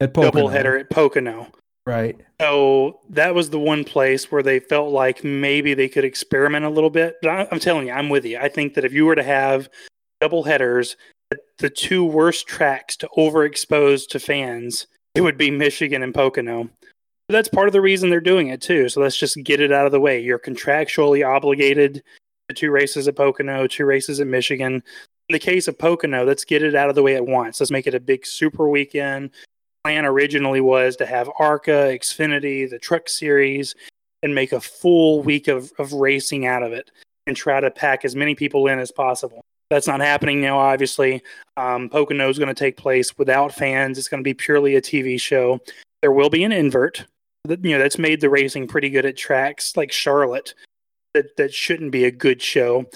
At 0.00 0.12
Pocono, 0.12 0.48
doubleheader 0.48 0.78
at 0.78 0.90
Pocono. 0.90 1.48
Right? 1.88 2.20
So 2.40 3.00
that 3.08 3.34
was 3.34 3.50
the 3.50 3.58
one 3.58 3.82
place 3.82 4.30
where 4.30 4.42
they 4.42 4.60
felt 4.60 4.92
like 4.92 5.24
maybe 5.24 5.72
they 5.74 5.88
could 5.88 6.04
experiment 6.04 6.66
a 6.66 6.70
little 6.70 6.90
bit. 6.90 7.16
But 7.22 7.30
I, 7.30 7.48
I'm 7.50 7.58
telling 7.58 7.86
you, 7.86 7.92
I'm 7.92 8.10
with 8.10 8.24
you. 8.24 8.38
I 8.38 8.48
think 8.48 8.74
that 8.74 8.84
if 8.84 8.92
you 8.92 9.06
were 9.06 9.14
to 9.14 9.22
have 9.22 9.68
double 10.20 10.44
headers, 10.44 10.96
the 11.58 11.70
two 11.70 12.04
worst 12.04 12.46
tracks 12.46 12.96
to 12.98 13.08
overexpose 13.16 14.06
to 14.08 14.20
fans, 14.20 14.86
it 15.14 15.22
would 15.22 15.38
be 15.38 15.50
Michigan 15.50 16.02
and 16.02 16.14
Pocono. 16.14 16.68
But 17.26 17.32
that's 17.32 17.48
part 17.48 17.68
of 17.68 17.72
the 17.72 17.80
reason 17.80 18.10
they're 18.10 18.20
doing 18.20 18.48
it 18.48 18.60
too. 18.60 18.88
So 18.88 19.00
let's 19.00 19.16
just 19.16 19.42
get 19.42 19.60
it 19.60 19.72
out 19.72 19.86
of 19.86 19.92
the 19.92 20.00
way. 20.00 20.20
You're 20.20 20.38
contractually 20.38 21.26
obligated 21.26 22.02
to 22.48 22.54
two 22.54 22.70
races 22.70 23.08
at 23.08 23.16
Pocono, 23.16 23.66
two 23.66 23.86
races 23.86 24.20
at 24.20 24.26
Michigan. 24.26 24.74
In 25.28 25.32
the 25.32 25.38
case 25.38 25.68
of 25.68 25.78
Pocono, 25.78 26.24
let's 26.24 26.44
get 26.44 26.62
it 26.62 26.74
out 26.74 26.88
of 26.88 26.94
the 26.94 27.02
way 27.02 27.16
at 27.16 27.26
once. 27.26 27.60
Let's 27.60 27.70
make 27.70 27.86
it 27.86 27.94
a 27.94 28.00
big 28.00 28.26
super 28.26 28.68
weekend 28.68 29.30
plan 29.84 30.04
originally 30.04 30.60
was 30.60 30.96
to 30.96 31.06
have 31.06 31.30
ARCA, 31.38 31.70
Xfinity, 31.70 32.68
the 32.68 32.78
Truck 32.78 33.08
Series, 33.08 33.74
and 34.22 34.34
make 34.34 34.52
a 34.52 34.60
full 34.60 35.22
week 35.22 35.48
of, 35.48 35.72
of 35.78 35.92
racing 35.92 36.46
out 36.46 36.62
of 36.62 36.72
it 36.72 36.90
and 37.26 37.36
try 37.36 37.60
to 37.60 37.70
pack 37.70 38.04
as 38.04 38.16
many 38.16 38.34
people 38.34 38.66
in 38.66 38.78
as 38.78 38.90
possible. 38.90 39.44
That's 39.70 39.86
not 39.86 40.00
happening 40.00 40.40
now, 40.40 40.58
obviously. 40.58 41.22
Um, 41.56 41.88
Pocono 41.90 42.28
is 42.30 42.38
going 42.38 42.48
to 42.48 42.54
take 42.54 42.76
place 42.76 43.16
without 43.18 43.54
fans. 43.54 43.98
It's 43.98 44.08
going 44.08 44.22
to 44.22 44.28
be 44.28 44.34
purely 44.34 44.76
a 44.76 44.80
TV 44.80 45.20
show. 45.20 45.60
There 46.00 46.12
will 46.12 46.30
be 46.30 46.42
an 46.44 46.52
invert. 46.52 47.04
That, 47.44 47.64
you 47.64 47.72
know, 47.72 47.78
that's 47.78 47.98
made 47.98 48.20
the 48.20 48.30
racing 48.30 48.66
pretty 48.66 48.88
good 48.88 49.04
at 49.04 49.16
tracks 49.16 49.76
like 49.76 49.92
Charlotte. 49.92 50.54
That 51.14 51.36
that 51.36 51.52
shouldn't 51.52 51.92
be 51.92 52.04
a 52.04 52.10
good 52.10 52.40
show. 52.40 52.86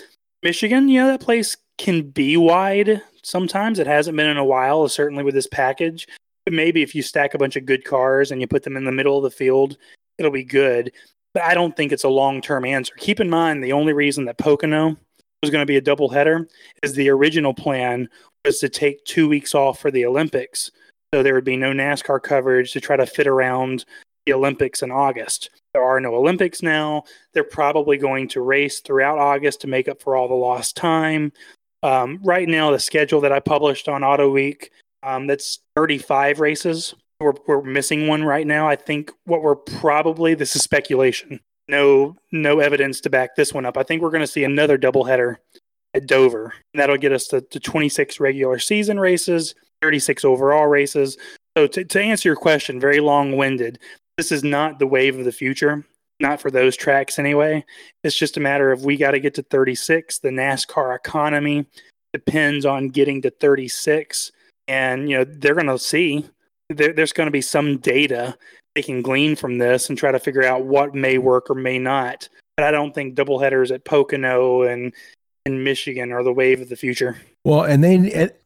Michigan, 0.43 0.89
you 0.89 1.01
know, 1.01 1.07
that 1.09 1.21
place 1.21 1.57
can 1.79 2.11
be 2.11 2.37
wide 2.37 3.03
sometimes. 3.23 3.79
It 3.79 3.87
hasn't 3.87 4.17
been 4.17 4.29
in 4.29 4.37
a 4.37 4.45
while, 4.45 4.89
certainly 4.89 5.25
with 5.25 5.35
this 5.35 5.47
package. 5.47 6.09
Maybe 6.51 6.83
if 6.83 6.95
you 6.95 7.03
stack 7.03 7.35
a 7.35 7.39
bunch 7.39 7.57
of 7.57 7.67
good 7.67 7.85
cars 7.85 8.31
and 8.31 8.41
you 8.41 8.47
put 8.47 8.63
them 8.63 8.77
in 8.77 8.85
the 8.85 8.93
middle 8.93 9.17
of 9.17 9.23
the 9.23 9.31
field, 9.31 9.77
it'll 10.19 10.33
be 10.33 10.45
good. 10.45 10.93
But 11.35 11.45
I 11.45 11.55
don't 11.55 11.77
think 11.77 11.93
it's 11.93 12.05
a 12.05 12.09
long 12.09 12.41
term 12.41 12.65
answer. 12.65 12.93
Keep 12.99 13.21
in 13.21 13.31
mind 13.31 13.63
the 13.63 13.73
only 13.73 13.93
reason 13.93 14.25
that 14.27 14.39
Pocono 14.39 14.97
was 15.43 15.51
going 15.51 15.63
to 15.63 15.67
be 15.67 15.77
a 15.77 15.83
double 15.83 16.09
header 16.09 16.49
is 16.83 16.95
the 16.95 17.09
original 17.09 17.55
plan 17.55 18.09
was 18.45 18.59
to 18.59 18.69
take 18.69 19.05
two 19.05 19.29
weeks 19.29 19.55
off 19.55 19.79
for 19.79 19.91
the 19.91 20.05
Olympics. 20.05 20.71
So 21.13 21.23
there 21.23 21.35
would 21.35 21.45
be 21.45 21.57
no 21.57 21.73
NASCAR 21.73 22.23
coverage 22.23 22.73
to 22.73 22.81
try 22.81 22.97
to 22.97 23.07
fit 23.07 23.27
around 23.27 23.85
the 24.27 24.33
Olympics 24.33 24.83
in 24.83 24.91
August. 24.91 25.51
There 25.75 25.83
are 25.83 26.01
no 26.01 26.15
Olympics 26.15 26.63
now. 26.63 27.05
They're 27.33 27.45
probably 27.45 27.99
going 27.99 28.29
to 28.29 28.41
race 28.41 28.81
throughout 28.81 29.19
August 29.19 29.61
to 29.63 29.67
make 29.67 29.89
up 29.89 30.01
for 30.01 30.17
all 30.17 30.29
the 30.29 30.35
lost 30.35 30.77
time. 30.77 31.33
Um, 31.83 32.21
right 32.23 32.49
now, 32.49 32.71
the 32.71 32.79
schedule 32.79 33.21
that 33.23 33.33
I 33.33 33.41
published 33.41 33.89
on 33.89 34.03
Autoweek, 34.03 34.69
um, 35.03 35.27
that's 35.27 35.61
35 35.77 36.41
races. 36.41 36.95
We're, 37.21 37.35
we're 37.47 37.63
missing 37.63 38.09
one 38.09 38.25
right 38.25 38.47
now. 38.47 38.69
I 38.69 38.77
think 38.77 39.11
what 39.25 39.43
we're 39.43 39.57
probably, 39.57 40.35
this 40.35 40.57
is 40.57 40.63
speculation, 40.63 41.41
no 41.69 42.17
no 42.33 42.59
evidence 42.59 43.01
to 43.03 43.11
back 43.11 43.37
this 43.37 43.53
one 43.53 43.65
up. 43.65 43.77
I 43.77 43.83
think 43.83 44.03
we're 44.03 44.11
going 44.11 44.23
to 44.23 44.27
see 44.27 44.45
another 44.45 44.77
doubleheader 44.77 45.37
at 45.95 46.07
Dover. 46.07 46.55
That'll 46.75 46.97
get 46.97 47.13
us 47.13 47.27
to, 47.29 47.41
to 47.41 47.61
26 47.61 48.21
regular 48.21 48.59
season 48.59 48.99
races, 48.99 49.55
36 49.81 50.25
overall 50.25 50.67
races. 50.67 51.17
So 51.57 51.67
to, 51.67 51.85
to 51.85 52.01
answer 52.01 52.29
your 52.29 52.37
question, 52.37 52.81
very 52.81 53.01
long 53.01 53.37
winded. 53.37 53.79
This 54.17 54.33
is 54.33 54.43
not 54.43 54.79
the 54.79 54.87
wave 54.87 55.19
of 55.19 55.25
the 55.25 55.33
future. 55.33 55.85
Not 56.21 56.41
for 56.41 56.51
those 56.51 56.77
tracks 56.77 57.19
anyway. 57.19 57.65
It's 58.05 58.17
just 58.17 58.37
a 58.37 58.41
matter 58.41 58.71
of 58.71 58.85
we 58.85 58.97
got 58.97 59.11
to 59.13 59.21
get 59.21 59.35
to 59.35 59.43
36. 59.43 60.21
The 60.21 60.29
NASCAR 60.29 60.95
economy 60.95 61.67
depends 62.13 62.65
on 62.65 62.89
getting 62.89 63.23
to 63.23 63.31
36, 63.31 64.31
and 64.73 65.11
you 65.11 65.19
know 65.19 65.25
they're 65.25 65.55
going 65.55 65.67
to 65.67 65.79
see 65.79 66.25
there, 66.71 66.95
there's 66.95 67.13
going 67.13 67.27
to 67.27 67.33
be 67.33 67.43
some 67.43 67.77
data 67.77 68.37
they 68.75 68.83
can 68.83 69.03
glean 69.03 69.37
from 69.37 69.59
this 69.59 69.91
and 69.91 69.99
try 69.99 70.11
to 70.11 70.19
figure 70.19 70.45
out 70.45 70.65
what 70.65 70.95
may 70.95 71.19
work 71.19 71.51
or 71.51 71.55
may 71.55 71.79
not. 71.79 72.29
But 72.57 72.65
I 72.65 72.71
don't 72.71 72.95
think 72.95 73.15
double 73.15 73.39
headers 73.39 73.71
at 73.71 73.85
Pocono 73.85 74.63
and 74.63 74.95
in 75.45 75.63
Michigan 75.63 76.11
are 76.11 76.23
the 76.23 76.33
wave 76.33 76.63
of 76.63 76.71
the 76.71 76.77
future. 76.77 77.21
Well, 77.45 77.65
and 77.65 77.83
they 77.83 77.97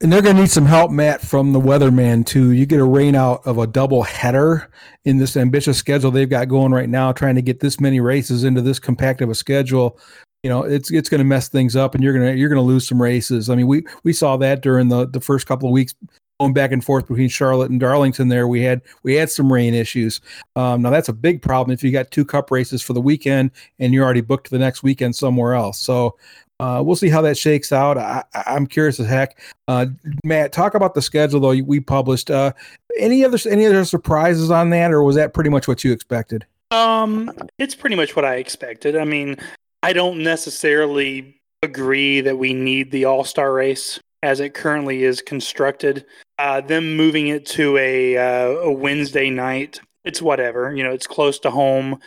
and 0.01 0.13
they're 0.13 0.23
going 0.23 0.37
to 0.37 0.43
need 0.43 0.51
some 0.51 0.65
help, 0.65 0.91
Matt, 0.91 1.21
from 1.21 1.53
the 1.53 1.61
weatherman 1.61 2.27
too. 2.27 2.51
You 2.51 2.67
get 2.67 2.81
a 2.81 2.85
rain 2.85 3.15
out 3.15 3.47
of 3.47 3.59
a 3.59 3.67
double 3.67 4.03
header 4.03 4.71
in 5.05 5.19
this 5.19 5.37
ambitious 5.37 5.79
schedule 5.79 6.11
they've 6.11 6.29
got 6.29 6.49
going 6.49 6.73
right 6.73 6.89
now, 6.89 7.13
trying 7.13 7.35
to 7.37 7.43
get 7.43 7.61
this 7.61 7.79
many 7.79 8.01
races 8.01 8.43
into 8.43 8.63
this 8.63 8.79
compact 8.79 9.21
of 9.21 9.31
a 9.31 9.35
schedule. 9.35 10.01
You 10.47 10.51
know, 10.51 10.63
it's 10.63 10.93
it's 10.93 11.09
going 11.09 11.19
to 11.19 11.25
mess 11.25 11.49
things 11.49 11.75
up, 11.75 11.97
and 11.97 12.05
you're 12.05 12.13
gonna 12.13 12.35
you're 12.35 12.49
gonna 12.49 12.61
lose 12.63 12.87
some 12.87 13.03
races. 13.03 13.51
I 13.51 13.57
mean, 13.57 13.67
we 13.67 13.85
we 14.05 14.13
saw 14.13 14.37
that 14.37 14.63
during 14.63 14.91
the 14.91 15.05
the 15.05 15.21
first 15.21 15.45
couple 15.49 15.69
of 15.69 15.73
weeks 15.73 15.93
going 16.39 16.53
back 16.53 16.71
and 16.71 16.85
forth 16.85 17.09
between 17.09 17.29
Charlotte 17.29 17.69
and 17.69 17.81
Darlington. 17.81 18.29
There, 18.29 18.47
we 18.47 18.63
had 18.63 18.81
we 19.03 19.17
had 19.17 19.29
some 19.29 19.53
rain 19.53 19.75
issues. 19.75 20.21
Um, 20.55 20.83
now 20.83 20.91
that's 20.91 21.09
a 21.09 21.13
big 21.13 21.43
problem 21.43 21.75
if 21.75 21.83
you 21.83 21.91
got 21.91 22.13
two 22.13 22.25
Cup 22.25 22.53
races 22.53 22.81
for 22.81 22.93
the 22.93 23.01
weekend 23.01 23.51
and 23.81 23.93
you're 23.93 24.05
already 24.05 24.21
booked 24.21 24.51
the 24.51 24.59
next 24.61 24.85
weekend 24.85 25.17
somewhere 25.17 25.55
else. 25.55 25.81
So 25.81 26.17
uh, 26.61 26.81
we'll 26.87 26.95
see 26.95 27.09
how 27.09 27.23
that 27.23 27.37
shakes 27.37 27.73
out. 27.73 27.99
I, 27.99 28.23
am 28.33 28.69
curious 28.69 29.01
as 29.01 29.09
heck. 29.09 29.41
Uh, 29.67 29.87
Matt, 30.23 30.53
talk 30.53 30.77
about 30.77 30.95
the 30.95 31.03
schedule 31.03 31.41
though 31.41 31.61
we 31.61 31.81
published. 31.81 32.31
Uh, 32.31 32.53
any 33.01 33.25
other 33.25 33.39
any 33.51 33.67
other 33.67 33.85
surprises 33.85 34.53
on 34.53 34.71
that, 34.71 34.93
or 34.93 35.03
was 35.03 35.17
that 35.17 35.35
pretty 35.35 35.51
much 35.51 35.67
what 35.67 35.83
you 35.83 35.91
expected? 35.91 36.47
Um, 36.71 37.33
it's 37.59 37.75
pretty 37.75 37.97
much 37.97 38.15
what 38.15 38.25
I 38.25 38.37
expected. 38.37 38.97
I 38.97 39.05
mean, 39.05 39.37
I 39.83 39.93
don't 39.93 40.23
necessarily 40.23 41.41
agree 41.63 42.21
that 42.21 42.39
we 42.39 42.55
need 42.55 42.91
the 42.91 43.05
All 43.05 43.25
Star 43.25 43.53
race 43.53 44.01
as 44.23 44.41
it 44.41 44.55
currently 44.55 45.05
is 45.05 45.21
constructed. 45.21 46.05
Uh, 46.39 46.61
them 46.61 46.97
moving 46.97 47.29
it 47.29 47.47
to 47.47 47.77
a 47.79 48.17
uh, 48.17 48.49
a 48.61 48.73
Wednesday 48.73 49.31
night, 49.31 49.81
it's 50.05 50.23
whatever. 50.23 50.75
You 50.75 50.83
know, 50.83 50.93
it's 50.93 51.07
close 51.07 51.39
to 51.41 51.51
home. 51.51 51.99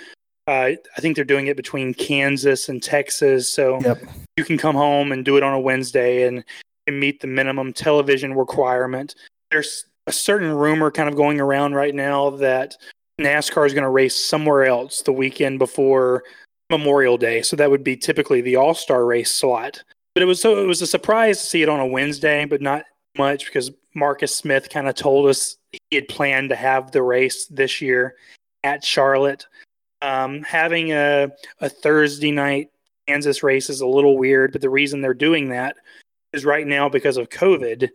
Uh, 0.47 0.71
I 0.97 1.01
think 1.01 1.15
they're 1.15 1.25
doing 1.25 1.47
it 1.47 1.57
between 1.57 1.93
Kansas 1.93 2.69
and 2.69 2.81
Texas, 2.81 3.51
so 3.51 3.79
yep. 3.81 4.01
you 4.35 4.43
can 4.43 4.57
come 4.57 4.75
home 4.75 5.11
and 5.11 5.23
do 5.23 5.37
it 5.37 5.43
on 5.43 5.53
a 5.53 5.59
Wednesday 5.59 6.27
and, 6.27 6.43
and 6.87 6.99
meet 6.99 7.21
the 7.21 7.27
minimum 7.27 7.71
television 7.71 8.33
requirement. 8.33 9.13
There's 9.51 9.85
a 10.07 10.11
certain 10.11 10.51
rumor 10.51 10.89
kind 10.89 11.07
of 11.07 11.15
going 11.15 11.39
around 11.39 11.75
right 11.75 11.93
now 11.93 12.31
that 12.31 12.75
NASCAR 13.21 13.67
is 13.67 13.75
going 13.75 13.83
to 13.83 13.89
race 13.89 14.15
somewhere 14.15 14.65
else 14.65 15.03
the 15.03 15.13
weekend 15.13 15.59
before 15.59 16.23
Memorial 16.69 17.17
Day, 17.17 17.41
so 17.41 17.55
that 17.55 17.71
would 17.71 17.83
be 17.83 17.97
typically 17.97 18.41
the 18.41 18.55
All 18.55 18.73
Star 18.73 19.05
race 19.05 19.31
slot. 19.31 19.83
But 20.13 20.23
it 20.23 20.25
was 20.25 20.41
so 20.41 20.61
it 20.61 20.67
was 20.67 20.81
a 20.81 20.87
surprise 20.87 21.39
to 21.39 21.45
see 21.45 21.61
it 21.61 21.69
on 21.69 21.79
a 21.79 21.87
Wednesday, 21.87 22.45
but 22.45 22.61
not 22.61 22.85
much 23.17 23.45
because 23.45 23.71
Marcus 23.95 24.35
Smith 24.35 24.69
kind 24.69 24.87
of 24.87 24.95
told 24.95 25.27
us 25.27 25.57
he 25.71 25.95
had 25.95 26.07
planned 26.07 26.49
to 26.49 26.55
have 26.55 26.91
the 26.91 27.01
race 27.01 27.45
this 27.47 27.81
year 27.81 28.15
at 28.63 28.83
Charlotte. 28.83 29.45
Um, 30.01 30.43
having 30.43 30.93
a, 30.93 31.29
a 31.59 31.69
Thursday 31.69 32.31
night 32.31 32.69
Kansas 33.07 33.43
race 33.43 33.69
is 33.69 33.81
a 33.81 33.87
little 33.87 34.17
weird, 34.17 34.51
but 34.51 34.61
the 34.61 34.69
reason 34.69 35.01
they're 35.01 35.13
doing 35.13 35.49
that 35.49 35.75
is 36.31 36.45
right 36.45 36.67
now 36.67 36.87
because 36.87 37.17
of 37.17 37.29
COVID. 37.29 37.89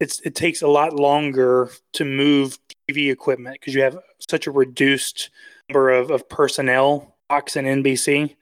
It's 0.00 0.20
it 0.20 0.34
takes 0.34 0.60
a 0.60 0.68
lot 0.68 0.94
longer 0.94 1.70
to 1.94 2.04
move 2.04 2.58
TV 2.90 3.10
equipment 3.10 3.58
because 3.60 3.74
you 3.74 3.82
have 3.82 3.98
such 4.28 4.46
a 4.46 4.50
reduced 4.50 5.30
number 5.68 5.90
of, 5.90 6.10
of 6.10 6.28
personnel, 6.28 7.15
Fox 7.28 7.56
and 7.56 7.66
NBC. 7.84 8.36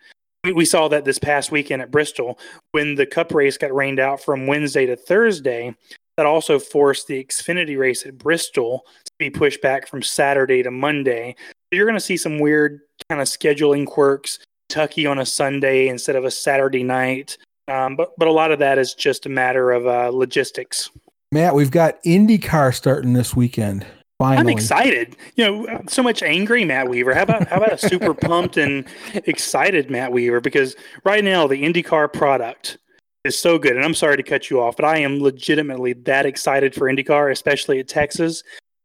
We, 0.55 0.67
saw 0.67 0.89
that 0.89 1.07
this 1.07 1.19
past 1.19 1.51
weekend 1.51 1.81
at 1.81 1.91
Bristol 1.91 2.39
when 2.73 2.97
the 2.97 3.07
Cup 3.07 3.33
race 3.33 3.57
got 3.57 3.75
rained 3.75 3.99
out 3.99 4.23
from 4.23 4.47
Wednesday 4.47 4.85
to 4.85 4.95
Thursday. 4.95 5.75
That 6.17 6.27
also 6.27 6.59
forced 6.59 7.07
the 7.07 7.25
Xfinity 7.25 7.79
race 7.79 8.05
at 8.05 8.19
Bristol 8.19 8.85
to 9.05 9.13
be 9.19 9.31
pushed 9.31 9.63
back 9.63 9.89
from 9.89 10.03
Saturday 10.03 10.63
to 10.63 10.71
Monday. 10.71 11.35
So 11.49 11.77
you're 11.77 11.87
going 11.87 11.97
to 11.97 12.01
see 12.01 12.19
some 12.19 12.39
weird 12.39 12.81
kind 13.09 13.23
of 13.23 13.27
scheduling 13.27 13.87
quirks. 13.87 14.39
Kentucky 14.69 15.07
on 15.07 15.19
a 15.19 15.27
Sunday 15.27 15.89
instead 15.89 16.17
of 16.17 16.25
a 16.25 16.31
Saturday 16.31 16.83
night. 16.83 17.39
Um, 17.69 17.97
but 17.97 18.13
but 18.19 18.29
a 18.29 18.33
lot 18.33 18.51
of 18.51 18.59
that 18.59 18.79
is 18.79 18.95
just 18.95 19.27
a 19.27 19.29
matter 19.29 19.71
of 19.71 19.87
uh, 19.87 20.11
logistics. 20.13 20.91
Matt, 21.33 21.55
we've 21.55 21.71
got 21.71 22.03
IndyCar 22.05 22.75
starting 22.75 23.13
this 23.13 23.35
weekend. 23.35 23.87
Finally. 24.19 24.41
I'm 24.41 24.49
excited. 24.49 25.17
You 25.35 25.45
know, 25.45 25.83
so 25.89 26.03
much 26.03 26.23
angry 26.23 26.65
Matt 26.65 26.89
Weaver. 26.89 27.15
How 27.15 27.23
about 27.23 27.49
how 27.49 27.57
about 27.57 27.73
a 27.73 27.79
super 27.79 28.15
pumped 28.15 28.57
and 28.57 28.87
excited 29.15 29.91
Matt 29.91 30.13
Weaver? 30.13 30.41
Because 30.41 30.77
right 31.05 31.25
now 31.25 31.47
the 31.47 31.63
IndyCar 31.63 32.13
product 32.13 32.79
is 33.25 33.39
so 33.39 33.59
good. 33.59 33.75
And 33.75 33.85
I'm 33.85 33.95
sorry 33.95 34.17
to 34.17 34.23
cut 34.23 34.51
you 34.51 34.61
off, 34.61 34.77
but 34.77 34.85
I 34.85 34.99
am 34.99 35.21
legitimately 35.21 35.95
that 36.05 36.27
excited 36.27 36.75
for 36.75 36.89
IndyCar, 36.89 37.33
especially 37.33 37.81
at 37.81 37.89
Texas. 37.89 38.43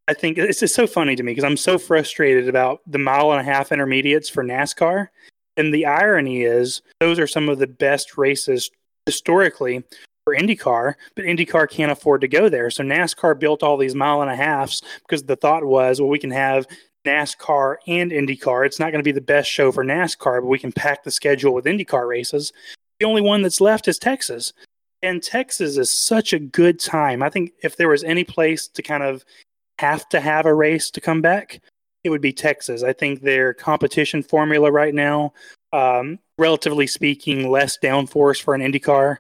I 0.08 0.14
think 0.14 0.40
it's 0.40 0.62
just 0.62 0.74
so 0.74 0.88
funny 0.88 1.16
to 1.16 1.22
me 1.22 1.34
because 1.34 1.44
I'm 1.44 1.58
so 1.58 1.78
frustrated 1.78 2.50
about 2.50 2.80
the 2.88 2.98
mile 2.98 3.32
and 3.32 3.40
a 3.40 3.44
half 3.44 3.72
intermediates 3.72 4.30
for 4.30 4.44
NASCAR. 4.44 5.10
And 5.58 5.72
the 5.74 5.86
irony 5.86 6.44
is, 6.44 6.82
those 7.00 7.20
are 7.20 7.28
some 7.28 7.50
of 7.50 7.60
the 7.60 7.68
best 7.68 8.18
races 8.18 8.72
historically 9.06 9.84
for 10.30 10.36
IndyCar, 10.36 10.96
but 11.16 11.26
IndyCar 11.26 11.70
can't 11.70 11.92
afford 11.92 12.22
to 12.22 12.28
go 12.28 12.50
there. 12.50 12.70
So 12.72 12.84
NASCAR 12.84 13.40
built 13.40 13.64
all 13.64 13.78
these 13.78 13.96
mile 13.96 14.22
and 14.22 14.32
a 14.32 14.36
halfs 14.36 14.82
because 15.02 15.24
the 15.24 15.36
thought 15.36 15.64
was, 15.64 16.00
well, 16.00 16.10
we 16.10 16.20
can 16.20 16.32
have 16.32 16.68
NASCAR 17.06 17.78
and 17.88 18.12
IndyCar. 18.12 18.66
It's 18.66 18.80
not 18.80 18.92
going 18.92 19.00
to 19.00 19.08
be 19.08 19.12
the 19.12 19.22
best 19.22 19.50
show 19.50 19.72
for 19.72 19.84
NASCAR, 19.84 20.42
but 20.42 20.48
we 20.48 20.60
can 20.60 20.72
pack 20.72 21.04
the 21.04 21.12
schedule 21.12 21.54
with 21.54 21.66
IndyCar 21.66 22.08
races 22.08 22.54
the 23.00 23.06
only 23.06 23.22
one 23.22 23.42
that's 23.42 23.62
left 23.62 23.88
is 23.88 23.98
Texas. 23.98 24.54
And 25.02 25.24
Texas 25.24 25.78
is 25.78 25.90
such 25.90 26.34
a 26.34 26.40
good 26.40 26.80
time. 26.80 27.24
I 27.24 27.30
think 27.30 27.54
if 27.64 27.78
there 27.78 27.88
was 27.88 28.04
any 28.04 28.26
place 28.26 28.68
to 28.68 28.82
kind 28.82 29.04
of 29.04 29.24
have 29.80 30.08
to 30.10 30.20
have 30.20 30.46
a 30.46 30.54
race 30.54 30.92
to 30.92 31.02
come 31.02 31.22
back, 31.22 31.62
it 32.04 32.10
would 32.10 32.22
be 32.22 32.34
Texas. 32.34 32.84
I 32.84 32.92
think 32.92 33.22
their 33.22 33.54
competition 33.54 34.22
formula 34.22 34.72
right 34.72 34.94
now, 34.94 35.34
um, 35.72 36.20
relatively 36.38 36.88
speaking, 36.88 37.50
less 37.50 37.78
downforce 37.82 38.42
for 38.42 38.54
an 38.54 38.62
IndyCar, 38.62 39.18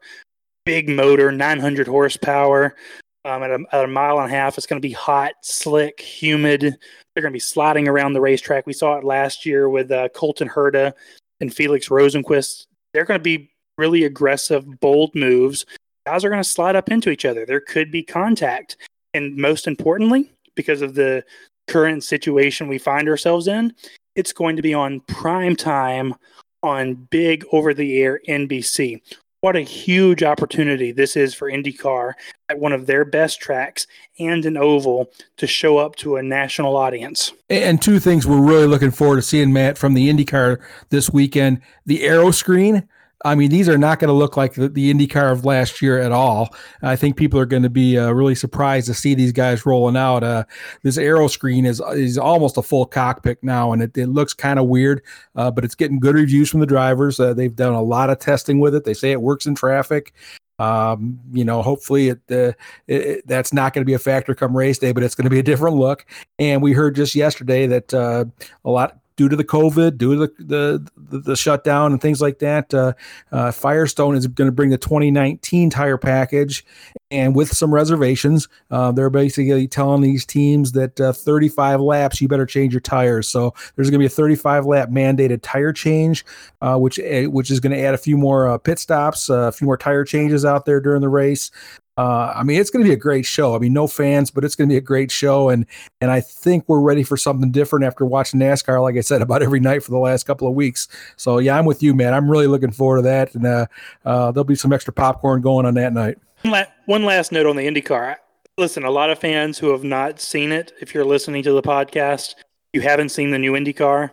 big 0.65 0.89
motor, 0.89 1.32
900 1.32 1.88
horsepower. 1.88 2.76
Um, 3.26 3.43
at, 3.43 3.52
a, 3.52 3.60
at 3.74 3.84
a 3.84 3.88
mile 3.88 4.19
and 4.19 4.32
a 4.32 4.36
half, 4.36 4.58
it's 4.58 4.65
going 4.65 4.82
to 4.82 4.88
be 4.88 4.93
hot, 4.93 5.34
slick, 5.41 6.00
humid. 6.00 6.62
They're 6.62 7.22
going 7.22 7.32
to 7.32 7.36
be 7.36 7.39
sliding 7.39 7.88
around 7.88 8.13
the 8.13 8.22
racetrack. 8.22 8.65
We 8.65 8.74
saw 8.74 8.98
it 8.98 9.04
last 9.04 9.45
year 9.45 9.69
with 9.69 9.91
uh, 9.91 10.08
Colton 10.10 10.48
Herta 10.48 10.93
and 11.41 11.54
Felix 11.54 11.89
Rosenqvist. 11.89 12.67
They're 12.93 13.06
going 13.06 13.19
to 13.19 13.24
be 13.24 13.52
really 13.78 14.06
aggressive, 14.06 14.80
bold 14.80 15.13
moves, 15.15 15.65
guys 16.10 16.26
are 16.26 16.30
going 16.30 16.41
to 16.41 16.50
slide 16.50 16.76
up 16.76 16.89
into 16.89 17.12
each 17.12 17.24
other. 17.24 17.45
There 17.45 17.62
could 17.62 17.91
be 17.91 18.02
contact. 18.02 18.78
And 19.13 19.38
most 19.38 19.67
importantly, 19.67 20.32
because 20.56 20.82
of 20.82 20.95
the 20.95 21.24
current 21.67 22.04
situation 22.04 22.67
we 22.67 22.80
find 22.80 23.08
ourselves 23.08 23.48
in, 23.48 23.74
it's 24.15 24.34
going 24.34 24.56
to 24.56 24.63
be 24.63 24.74
on 24.74 25.02
prime 25.02 25.56
time 25.56 26.15
on 26.63 26.95
big 26.95 27.45
over 27.52 27.76
the 27.76 28.02
air 28.02 28.22
NBC. 28.28 29.02
What 29.41 29.56
a 29.56 29.62
huge 29.62 30.21
opportunity 30.21 30.91
this 30.91 31.15
is 31.15 31.34
for 31.34 31.49
IndyCar 31.49 32.12
at 32.49 32.60
one 32.60 32.73
of 32.73 32.88
their 32.88 33.06
best 33.06 33.39
tracks 33.39 33.88
and 34.19 34.45
an 34.45 34.58
oval 34.58 35.12
to 35.38 35.47
show 35.47 35.78
up 35.78 35.95
to 35.97 36.17
a 36.17 36.23
national 36.23 36.75
audience. 36.75 37.32
And 37.49 37.82
two 37.82 37.99
things 37.99 38.28
we're 38.28 38.41
really 38.41 38.67
looking 38.67 38.91
forward 38.91 39.15
to 39.15 39.21
seeing, 39.21 39.54
Matt, 39.54 39.78
from 39.78 39.93
the 39.93 40.10
IndyCar 40.10 40.62
this 40.89 41.10
weekend 41.12 41.62
the 41.86 42.04
aero 42.04 42.32
screen 42.32 42.89
I 43.25 43.36
mean, 43.36 43.49
these 43.49 43.67
are 43.67 43.77
not 43.77 43.99
going 43.99 44.08
to 44.08 44.13
look 44.13 44.38
like 44.38 44.53
the, 44.53 44.69
the 44.69 44.93
IndyCar 44.93 45.32
of 45.32 45.43
last 45.43 45.82
year 45.82 45.99
at 45.99 46.12
all. 46.12 46.55
I 46.82 46.95
think 46.95 47.17
people 47.17 47.39
are 47.39 47.45
going 47.45 47.63
to 47.63 47.69
be 47.69 47.97
uh, 47.97 48.12
really 48.12 48.36
surprised 48.36 48.88
to 48.88 48.93
see 48.93 49.13
these 49.13 49.34
guys 49.34 49.65
rolling 49.65 49.97
out. 49.97 50.23
Uh, 50.23 50.45
this 50.84 50.97
aero 50.97 51.27
screen 51.27 51.65
is 51.65 51.82
is 51.91 52.17
almost 52.17 52.58
a 52.58 52.62
full 52.62 52.86
cockpit 52.86 53.39
now, 53.43 53.73
and 53.73 53.82
it, 53.82 53.97
it 53.97 54.08
looks 54.08 54.34
kind 54.34 54.58
of 54.58 54.67
weird, 54.67 55.01
uh, 55.36 55.51
but 55.51 55.65
it's 55.65 55.75
getting 55.75 55.99
good 55.99 56.15
reviews 56.15 56.49
from 56.49 56.62
the 56.62 56.65
drivers. 56.65 57.19
Uh, 57.19 57.34
they've 57.34 57.55
done 57.55 57.73
a 57.73 57.82
lot 57.82 58.10
of 58.10 58.19
testing 58.19 58.60
with 58.60 58.73
it. 58.73 58.86
They 58.86 58.93
say 58.93 59.12
it 59.12 59.21
works 59.21 59.45
in 59.45 59.55
traffic. 59.55 60.13
Um, 60.60 61.19
you 61.32 61.45
know, 61.45 61.62
hopefully 61.62 62.10
it, 62.10 62.19
uh, 62.29 62.51
it 62.88 63.25
that's 63.27 63.53
not 63.53 63.73
going 63.73 63.82
to 63.82 63.86
be 63.86 63.93
a 63.93 63.99
factor 63.99 64.36
come 64.36 64.55
race 64.55 64.77
day, 64.77 64.91
but 64.91 65.03
it's 65.03 65.15
going 65.15 65.23
to 65.23 65.29
be 65.29 65.39
a 65.39 65.43
different 65.43 65.77
look. 65.77 66.05
And 66.38 66.62
we 66.62 66.73
heard 66.73 66.95
just 66.95 67.15
yesterday 67.15 67.67
that 67.67 67.93
uh, 67.93 68.25
a 68.65 68.69
lot 68.69 68.97
due 69.19 69.27
to 69.27 69.36
the 69.36 69.43
COVID, 69.43 69.97
due 69.97 70.15
to 70.15 70.34
the 70.39 70.89
the, 70.95 71.19
the, 71.19 71.36
shutdown 71.36 71.91
and 71.91 72.01
things 72.01 72.21
like 72.21 72.39
that. 72.39 72.73
Uh, 72.73 72.93
uh, 73.34 73.51
Firestone 73.51 74.15
is 74.15 74.25
going 74.27 74.47
to 74.47 74.51
bring 74.53 74.69
the 74.69 74.77
2019 74.77 75.69
tire 75.69 75.97
package, 75.97 76.65
and 77.12 77.36
with 77.36 77.49
some 77.49 77.73
reservations, 77.73 78.47
uh, 78.71 78.93
they're 78.93 79.10
basically 79.10 79.67
telling 79.67 80.01
these 80.01 80.25
teams 80.25 80.71
that 80.71 81.01
uh, 81.01 81.12
35 81.12 81.82
laps, 81.82 82.21
you 82.21 82.29
better 82.29 82.45
change 82.45 82.73
your 82.73 82.79
tires. 82.79 83.27
So 83.27 83.53
there's 83.75 83.89
going 83.89 83.99
to 83.99 84.03
be 84.03 84.05
a 84.05 84.10
35 84.10 84.65
lap 84.65 84.88
mandated 84.88 85.41
tire 85.41 85.73
change, 85.73 86.25
uh, 86.62 86.77
which 86.77 86.97
eh, 86.99 87.25
which 87.25 87.51
is 87.51 87.60
going 87.60 87.73
to 87.73 87.84
add 87.84 87.93
a 87.93 87.97
few 87.97 88.15
more 88.15 88.47
uh, 88.47 88.58
pit 88.58 88.79
stops, 88.79 89.27
a 89.27 89.51
few 89.51 89.65
more 89.65 89.75
tire 89.75 90.05
changes 90.05 90.45
out 90.45 90.63
there 90.63 90.79
during 90.79 91.01
the 91.01 91.10
race. 91.10 91.51
Uh, 92.00 92.32
I 92.34 92.44
mean, 92.44 92.62
it's 92.62 92.70
going 92.70 92.82
to 92.82 92.88
be 92.88 92.94
a 92.94 92.98
great 92.98 93.26
show. 93.26 93.58
I 93.58 93.60
mean, 93.60 93.74
no 93.74 93.86
fans, 93.86 94.32
but 94.32 94.46
it's 94.46 94.56
going 94.56 94.70
to 94.70 94.74
be 94.74 94.78
a 94.78 94.82
great 94.82 95.12
show, 95.12 95.50
and 95.50 95.66
and 96.00 96.10
I 96.10 96.22
think 96.22 96.64
we're 96.66 96.80
ready 96.80 97.04
for 97.04 97.18
something 97.18 97.52
different 97.52 97.84
after 97.84 98.06
watching 98.06 98.40
NASCAR, 98.40 98.82
like 98.82 98.96
I 98.96 99.02
said, 99.02 99.22
about 99.30 99.44
every 99.44 99.60
night 99.60 99.84
for 99.84 99.92
the 99.92 99.98
last 99.98 100.24
couple 100.24 100.48
of 100.48 100.54
weeks. 100.54 100.88
So 101.18 101.40
yeah, 101.40 101.60
I'm 101.60 101.66
with 101.66 101.84
you, 101.84 101.94
man. 101.94 102.14
I'm 102.14 102.32
really 102.32 102.48
looking 102.48 102.72
forward 102.72 103.00
to 103.00 103.02
that, 103.02 103.36
and 103.36 103.46
uh, 103.46 103.66
uh, 104.06 104.32
there'll 104.32 104.46
be 104.46 104.56
some 104.56 104.72
extra 104.72 104.94
popcorn 104.94 105.42
going 105.42 105.66
on 105.66 105.74
that 105.74 105.92
night. 105.92 106.18
One 106.86 107.04
last 107.04 107.34
note 107.34 107.46
on 107.46 107.58
the 107.58 107.68
IndyCar. 107.68 108.16
Listen, 108.58 108.86
a 108.86 108.92
lot 108.92 109.10
of 109.10 109.20
fans 109.20 109.58
who 109.60 109.72
have 109.72 109.84
not 109.84 110.22
seen 110.22 110.54
it, 110.54 110.72
if 110.80 110.94
you're 110.94 111.04
listening 111.04 111.44
to 111.44 111.52
the 111.52 111.62
podcast, 111.62 112.36
you 112.72 112.80
haven't 112.80 113.10
seen 113.10 113.32
the 113.32 113.40
new 113.40 113.52
IndyCar. 113.52 114.12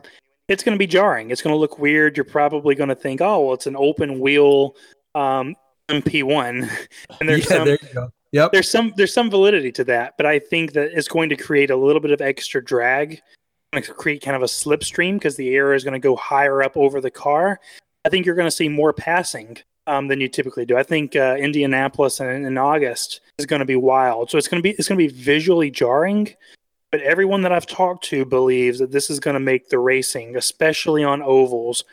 It's 0.48 0.64
going 0.64 0.74
to 0.74 0.78
be 0.78 0.88
jarring. 0.88 1.30
It's 1.30 1.40
going 1.40 1.54
to 1.54 1.58
look 1.58 1.78
weird. 1.78 2.16
You're 2.16 2.24
probably 2.24 2.74
going 2.74 2.88
to 2.88 2.96
think, 2.96 3.20
oh, 3.20 3.44
well, 3.44 3.54
it's 3.54 3.68
an 3.68 3.76
open 3.76 4.18
wheel 4.18 4.74
um, 5.14 5.54
MP1, 5.88 6.68
and 7.20 7.28
there's 7.28 7.40
yeah, 7.50 7.56
some 7.56 7.66
there 7.66 7.78
yep. 8.32 8.52
there's 8.52 8.70
some 8.70 8.92
there's 8.96 9.12
some 9.12 9.30
validity 9.30 9.72
to 9.72 9.84
that, 9.84 10.16
but 10.16 10.26
I 10.26 10.38
think 10.38 10.72
that 10.72 10.90
it's 10.96 11.08
going 11.08 11.28
to 11.30 11.36
create 11.36 11.70
a 11.70 11.76
little 11.76 12.00
bit 12.00 12.10
of 12.10 12.20
extra 12.20 12.64
drag, 12.64 13.20
create 13.96 14.22
kind 14.22 14.36
of 14.36 14.42
a 14.42 14.46
slipstream 14.46 15.14
because 15.14 15.36
the 15.36 15.54
air 15.54 15.74
is 15.74 15.84
going 15.84 15.94
to 15.94 15.98
go 15.98 16.16
higher 16.16 16.62
up 16.62 16.76
over 16.76 17.00
the 17.00 17.10
car. 17.10 17.60
I 18.04 18.08
think 18.08 18.26
you're 18.26 18.34
going 18.34 18.46
to 18.46 18.56
see 18.56 18.68
more 18.68 18.92
passing 18.92 19.58
um, 19.86 20.08
than 20.08 20.20
you 20.20 20.28
typically 20.28 20.64
do. 20.64 20.76
I 20.76 20.82
think 20.82 21.16
uh, 21.16 21.36
Indianapolis 21.38 22.20
in, 22.20 22.44
in 22.44 22.58
August 22.58 23.20
is 23.38 23.46
going 23.46 23.60
to 23.60 23.66
be 23.66 23.76
wild, 23.76 24.30
so 24.30 24.38
it's 24.38 24.48
going 24.48 24.62
to 24.62 24.62
be 24.62 24.76
it's 24.78 24.88
going 24.88 24.98
to 24.98 25.08
be 25.08 25.22
visually 25.22 25.70
jarring. 25.70 26.34
But 26.92 27.00
everyone 27.00 27.42
that 27.42 27.52
I've 27.52 27.66
talked 27.66 28.04
to 28.06 28.24
believes 28.24 28.78
that 28.78 28.92
this 28.92 29.10
is 29.10 29.20
going 29.20 29.34
to 29.34 29.40
make 29.40 29.68
the 29.68 29.78
racing, 29.78 30.36
especially 30.36 31.02
on 31.02 31.20
ovals, 31.20 31.84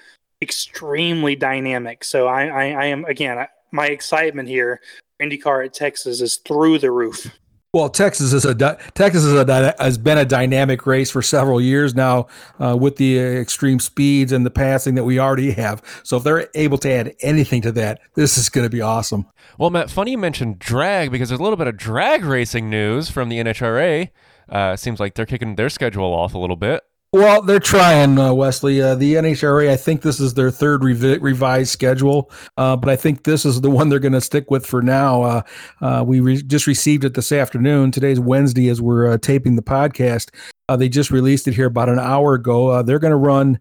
extremely 0.41 1.35
dynamic. 1.35 2.03
So 2.03 2.27
I, 2.27 2.45
I, 2.45 2.63
I 2.69 2.85
am 2.85 3.05
again 3.05 3.47
my 3.73 3.87
excitement 3.87 4.47
here, 4.47 4.79
IndyCar 5.21 5.65
at 5.65 5.73
Texas 5.73 6.21
is 6.21 6.37
through 6.37 6.77
the 6.79 6.91
roof. 6.91 7.37
Well, 7.73 7.89
Texas 7.89 8.33
is 8.33 8.45
a 8.45 8.53
Texas 8.93 9.23
is 9.23 9.33
a, 9.33 9.75
has 9.79 9.97
been 9.97 10.19
a 10.19 10.25
dynamic 10.25 10.85
race 10.85 11.09
for 11.09 11.23
several 11.23 11.59
years 11.59 11.95
now, 11.95 12.27
uh, 12.59 12.77
with 12.79 12.97
the 12.97 13.17
extreme 13.17 13.79
speeds 13.79 14.31
and 14.31 14.45
the 14.45 14.51
passing 14.51 14.93
that 14.93 15.05
we 15.05 15.17
already 15.17 15.49
have. 15.53 15.81
So 16.03 16.17
if 16.17 16.23
they're 16.23 16.47
able 16.53 16.77
to 16.77 16.91
add 16.91 17.15
anything 17.21 17.63
to 17.63 17.71
that, 17.71 18.01
this 18.13 18.37
is 18.37 18.49
going 18.49 18.65
to 18.65 18.69
be 18.69 18.81
awesome. 18.81 19.25
Well, 19.57 19.71
Matt, 19.71 19.89
funny 19.89 20.11
you 20.11 20.19
mentioned 20.19 20.59
drag 20.59 21.09
because 21.09 21.29
there's 21.29 21.39
a 21.39 21.43
little 21.43 21.57
bit 21.57 21.65
of 21.65 21.75
drag 21.75 22.23
racing 22.23 22.69
news 22.69 23.09
from 23.09 23.29
the 23.29 23.39
NHRA. 23.39 24.11
Uh, 24.47 24.75
seems 24.75 24.99
like 24.99 25.15
they're 25.15 25.25
kicking 25.25 25.55
their 25.55 25.69
schedule 25.69 26.13
off 26.13 26.35
a 26.35 26.37
little 26.37 26.55
bit. 26.55 26.83
Well, 27.13 27.43
they're 27.43 27.59
trying, 27.59 28.17
uh, 28.17 28.33
Wesley. 28.33 28.81
Uh, 28.81 28.95
the 28.95 29.13
NHRA, 29.13 29.69
I 29.69 29.75
think 29.75 30.01
this 30.01 30.19
is 30.19 30.33
their 30.33 30.49
third 30.49 30.81
revi- 30.81 31.21
revised 31.21 31.69
schedule, 31.69 32.31
uh, 32.57 32.75
but 32.75 32.89
I 32.89 32.95
think 32.95 33.23
this 33.23 33.45
is 33.45 33.61
the 33.61 33.69
one 33.69 33.89
they're 33.89 33.99
going 33.99 34.13
to 34.13 34.21
stick 34.21 34.49
with 34.49 34.65
for 34.65 34.81
now. 34.81 35.21
Uh, 35.21 35.41
uh, 35.79 36.03
we 36.03 36.21
re- 36.21 36.41
just 36.41 36.65
received 36.65 37.03
it 37.03 37.13
this 37.13 37.31
afternoon. 37.31 37.91
Today's 37.91 38.19
Wednesday 38.19 38.67
as 38.67 38.81
we're 38.81 39.11
uh, 39.11 39.19
taping 39.19 39.55
the 39.55 39.61
podcast. 39.61 40.31
they 40.75 40.89
just 40.89 41.11
released 41.11 41.47
it 41.47 41.53
here 41.53 41.67
about 41.67 41.87
an 41.87 41.99
hour 41.99 42.33
ago. 42.33 42.81
they're 42.81 42.97
going 42.97 43.11
to 43.11 43.15
run 43.15 43.59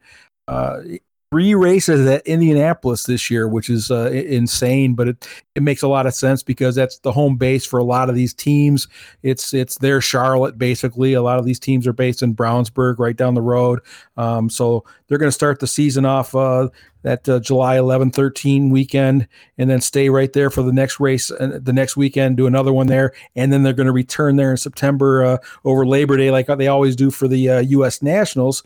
three 1.33 1.55
races 1.55 2.07
at 2.07 2.27
Indianapolis 2.27 3.05
this 3.05 3.31
year, 3.31 3.49
which 3.49 3.71
is 3.71 3.90
uh, 3.90 4.11
insane, 4.11 4.92
but 4.92 5.09
it, 5.09 5.27
it 5.55 5.62
makes 5.62 5.81
a 5.81 5.88
lot 5.88 6.07
of 6.07 6.12
sense 6.12 6.42
because 6.42 6.75
that's 6.75 6.99
the 6.99 7.11
home 7.11 7.37
base 7.37 7.64
for 7.64 7.79
a 7.79 7.85
lot 7.85 8.11
of 8.11 8.14
these 8.14 8.35
teams. 8.35 8.87
It's 9.23 9.55
it's 9.55 9.79
their 9.79 10.03
Charlotte 10.03 10.59
basically. 10.59 11.14
A 11.14 11.23
lot 11.23 11.38
of 11.38 11.47
these 11.47 11.59
teams 11.59 11.87
are 11.87 11.95
based 11.95 12.23
in 12.23 12.37
Brownsburg, 12.37 12.99
right 12.99 13.16
down 13.16 13.33
the 13.33 13.40
road. 13.40 13.81
Um, 14.18 14.51
so 14.51 14.85
they're 15.09 15.16
going 15.16 15.29
to 15.31 15.33
start 15.33 15.61
the 15.61 15.66
season 15.66 16.05
off 16.05 16.35
uh, 16.35 16.68
that 17.01 17.27
uh, 17.27 17.40
July 17.40 17.79
11, 17.79 18.11
13 18.11 18.68
weekend, 18.68 19.27
and 19.57 19.71
then 19.71 19.81
stay 19.81 20.11
right 20.11 20.35
there 20.35 20.51
for 20.51 20.62
the 20.62 20.73
next 20.73 21.01
race 21.01 21.31
uh, 21.31 21.59
the 21.62 21.73
next 21.73 21.97
weekend, 21.97 22.37
do 22.37 22.47
another 22.47 22.75
one 22.75 22.88
there, 22.88 23.14
and 23.37 23.51
then 23.51 23.62
they're 23.62 23.73
going 23.73 23.87
to 23.87 23.92
return 23.92 24.37
there 24.37 24.51
in 24.51 24.59
September 24.59 25.25
uh, 25.25 25.38
over 25.64 25.87
Labor 25.87 26.18
Day, 26.18 26.31
like 26.31 26.47
they 26.59 26.68
always 26.68 26.95
do 26.95 27.11
for 27.11 27.27
the 27.27 27.64
U.S. 27.68 28.03
Uh, 28.03 28.05
Nationals 28.05 28.62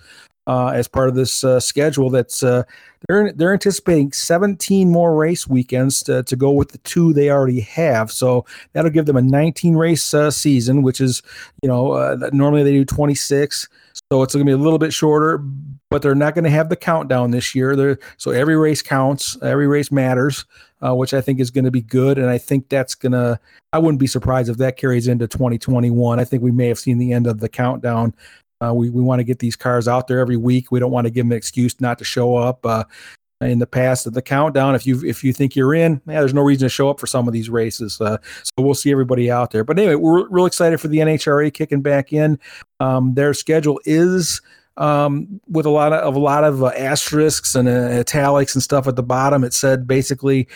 uh, 0.47 0.69
as 0.69 0.89
part 0.89 1.09
of 1.09 1.15
this 1.15 1.45
uh, 1.45 1.61
schedule. 1.61 2.11
That's 2.11 2.43
uh, 2.43 2.65
they're 3.09 3.33
they're 3.33 3.53
anticipating 3.53 4.13
17 4.13 4.91
more 4.91 5.15
race 5.17 5.47
weekends 5.47 6.03
to, 6.05 6.23
to 6.25 6.37
go 6.37 6.51
with 6.51 6.71
the 6.71 6.79
two 6.79 7.13
they 7.13 7.31
already 7.31 7.61
have. 7.61 8.11
So 8.11 8.45
that'll 8.73 8.91
give 8.91 9.07
them 9.07 9.17
a 9.17 9.23
19 9.23 9.77
race 9.77 10.15
uh, 10.15 10.31
season, 10.31 10.83
which 10.83 11.01
is 11.01 11.23
you 11.63 11.69
know 11.69 11.93
uh, 11.93 12.31
normally 12.33 12.63
they 12.63 12.73
do 12.73 12.85
26. 12.85 13.69
So 14.13 14.23
it's 14.23 14.35
going 14.35 14.47
to 14.47 14.49
be 14.49 14.55
a 14.55 14.63
little 14.63 14.79
bit 14.79 14.93
shorter, 14.93 15.39
but 15.91 16.03
they're 16.03 16.15
not 16.15 16.35
going 16.35 16.45
to 16.45 16.51
have 16.51 16.69
the 16.69 16.77
countdown 16.77 17.31
this 17.31 17.55
year. 17.55 17.75
They're, 17.75 17.99
so 18.19 18.31
every 18.31 18.57
race 18.57 18.83
counts, 18.83 19.37
every 19.43 19.67
race 19.67 19.91
matters, 19.91 20.45
uh, 20.85 20.95
which 20.95 21.15
I 21.15 21.21
think 21.21 21.41
is 21.41 21.51
going 21.51 21.65
to 21.65 21.71
be 21.73 21.81
good. 21.81 22.19
And 22.19 22.29
I 22.29 22.39
think 22.39 22.69
that's 22.69 22.95
going 22.95 23.13
to, 23.13 23.41
I 23.73 23.79
wouldn't 23.79 23.99
be 23.99 24.07
surprised 24.07 24.49
if 24.49 24.59
that 24.59 24.77
carries 24.77 25.09
into 25.09 25.27
2021. 25.27 26.21
I 26.21 26.25
think 26.25 26.43
we 26.43 26.53
may 26.53 26.69
have 26.69 26.79
seen 26.79 26.99
the 26.99 27.13
end 27.13 27.27
of 27.27 27.41
the 27.41 27.49
countdown 27.49 28.15
uh, 28.65 28.73
we 28.75 28.91
we 28.91 29.03
want 29.03 29.21
to 29.21 29.25
get 29.25 29.39
these 29.39 29.57
cars 29.57 29.89
out 29.89 30.09
there 30.09 30.19
every 30.19 30.37
week. 30.37 30.71
We 30.71 30.81
don't 30.81 30.91
want 30.91 31.07
to 31.07 31.11
give 31.11 31.25
them 31.25 31.33
an 31.33 31.39
excuse 31.39 31.81
not 31.81 31.99
to 31.99 32.05
show 32.05 32.37
up. 32.37 32.65
Uh, 32.65 32.85
in 33.43 33.59
the 33.59 33.67
past, 33.67 34.07
of 34.07 34.15
the 34.15 34.23
countdown, 34.23 34.75
if 34.75 34.87
you 34.87 35.05
if 35.05 35.23
you 35.23 35.31
think 35.31 35.55
you're 35.55 35.75
in, 35.75 36.01
yeah, 36.07 36.21
there's 36.21 36.33
no 36.33 36.41
reason 36.41 36.65
to 36.65 36.71
show 36.71 36.89
up 36.89 36.99
for 36.99 37.07
some 37.07 37.29
of 37.29 37.35
these 37.35 37.51
races. 37.51 38.01
Uh, 38.01 38.17
so 38.43 38.53
we'll 38.59 38.75
see 38.75 38.91
everybody 38.91 39.31
out 39.31 39.51
there. 39.51 39.63
But 39.63 39.79
anyway, 39.79 39.97
we're 39.97 40.27
real 40.29 40.47
excited 40.47 40.81
for 40.81 40.89
the 40.89 40.99
NHRA 40.99 41.53
kicking 41.53 41.83
back 41.83 42.15
in. 42.15 42.39
Um, 42.81 43.13
their 43.13 43.35
schedule 43.35 43.79
is 43.85 44.41
um, 44.79 45.41
with 45.49 45.67
a 45.67 45.71
lot 45.71 45.93
of, 45.93 46.01
of 46.03 46.17
a 46.17 46.19
lot 46.19 46.45
of 46.45 46.63
uh, 46.63 46.69
asterisks 46.69 47.55
and 47.55 47.69
uh, 47.69 47.99
italics 48.01 48.55
and 48.55 48.63
stuff 48.63 48.87
at 48.87 48.97
the 48.97 49.03
bottom. 49.03 49.45
It 49.45 49.53
said 49.53 49.87
basically 49.87 50.49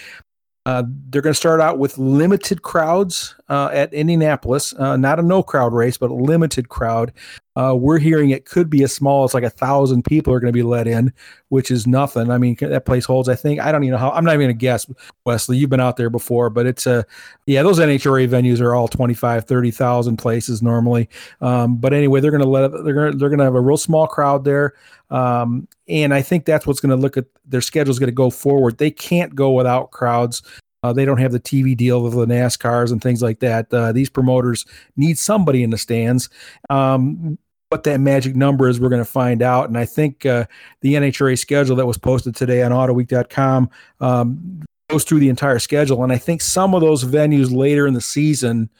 uh, 0.66 0.84
they're 1.10 1.22
going 1.22 1.34
to 1.34 1.38
start 1.38 1.60
out 1.60 1.78
with 1.78 1.98
limited 1.98 2.62
crowds 2.62 3.34
uh, 3.50 3.68
at 3.72 3.92
Indianapolis, 3.92 4.72
uh, 4.74 4.96
not 4.96 5.18
a 5.18 5.22
no 5.22 5.42
crowd 5.42 5.74
race, 5.74 5.98
but 5.98 6.10
a 6.10 6.14
limited 6.14 6.68
crowd. 6.68 7.12
Uh, 7.56 7.74
we're 7.74 7.98
hearing 7.98 8.30
it 8.30 8.44
could 8.44 8.70
be 8.70 8.84
as 8.84 8.94
small 8.94 9.24
as 9.24 9.34
like 9.34 9.42
a 9.42 9.50
thousand 9.50 10.04
people 10.04 10.32
are 10.32 10.38
going 10.38 10.52
to 10.52 10.56
be 10.56 10.62
let 10.62 10.86
in, 10.86 11.12
which 11.48 11.68
is 11.68 11.84
nothing. 11.84 12.30
I 12.30 12.38
mean, 12.38 12.56
that 12.60 12.86
place 12.86 13.04
holds, 13.04 13.28
I 13.28 13.34
think, 13.34 13.60
I 13.60 13.72
don't 13.72 13.82
even 13.82 13.92
know 13.92 13.98
how, 13.98 14.12
I'm 14.12 14.24
not 14.24 14.34
even 14.34 14.46
going 14.46 14.56
to 14.56 14.60
guess, 14.60 14.88
Wesley. 15.26 15.58
You've 15.58 15.68
been 15.68 15.80
out 15.80 15.96
there 15.96 16.10
before, 16.10 16.48
but 16.48 16.64
it's 16.64 16.86
a, 16.86 17.04
yeah, 17.46 17.64
those 17.64 17.80
NHRA 17.80 18.28
venues 18.28 18.60
are 18.60 18.76
all 18.76 18.86
25, 18.86 19.44
30,000 19.46 20.16
places 20.16 20.62
normally. 20.62 21.08
Um, 21.40 21.76
but 21.76 21.92
anyway, 21.92 22.20
they're 22.20 22.30
going 22.30 22.44
to 22.44 22.48
let, 22.48 22.70
they're 22.84 22.94
going 22.94 23.18
they're 23.18 23.28
going 23.28 23.38
to 23.40 23.44
have 23.44 23.56
a 23.56 23.60
real 23.60 23.76
small 23.76 24.06
crowd 24.06 24.44
there. 24.44 24.74
Um, 25.10 25.66
and 25.88 26.14
I 26.14 26.22
think 26.22 26.44
that's 26.44 26.68
what's 26.68 26.78
going 26.78 26.90
to 26.90 26.96
look 26.96 27.16
at 27.16 27.26
their 27.44 27.60
schedule 27.60 27.90
is 27.90 27.98
going 27.98 28.06
to 28.06 28.12
go 28.12 28.30
forward. 28.30 28.78
They 28.78 28.92
can't 28.92 29.34
go 29.34 29.50
without 29.50 29.90
crowds. 29.90 30.40
Uh, 30.82 30.92
they 30.92 31.04
don't 31.04 31.18
have 31.18 31.32
the 31.32 31.40
TV 31.40 31.76
deal 31.76 32.06
of 32.06 32.14
the 32.14 32.26
NASCARs 32.26 32.90
and 32.90 33.02
things 33.02 33.22
like 33.22 33.40
that. 33.40 33.72
Uh, 33.72 33.92
these 33.92 34.08
promoters 34.08 34.64
need 34.96 35.18
somebody 35.18 35.62
in 35.62 35.70
the 35.70 35.78
stands. 35.78 36.30
Um, 36.70 37.38
what 37.68 37.84
that 37.84 38.00
magic 38.00 38.34
number 38.34 38.68
is, 38.68 38.80
we're 38.80 38.88
going 38.88 39.04
to 39.04 39.10
find 39.10 39.42
out. 39.42 39.68
And 39.68 39.78
I 39.78 39.84
think 39.84 40.26
uh, 40.26 40.46
the 40.80 40.94
NHRA 40.94 41.38
schedule 41.38 41.76
that 41.76 41.86
was 41.86 41.98
posted 41.98 42.34
today 42.34 42.62
on 42.62 42.72
AutoWeek.com 42.72 43.70
um, 44.00 44.62
goes 44.88 45.04
through 45.04 45.20
the 45.20 45.28
entire 45.28 45.60
schedule. 45.60 46.02
And 46.02 46.12
I 46.12 46.18
think 46.18 46.40
some 46.40 46.74
of 46.74 46.80
those 46.80 47.04
venues 47.04 47.54
later 47.54 47.86
in 47.86 47.94
the 47.94 48.00
season 48.00 48.70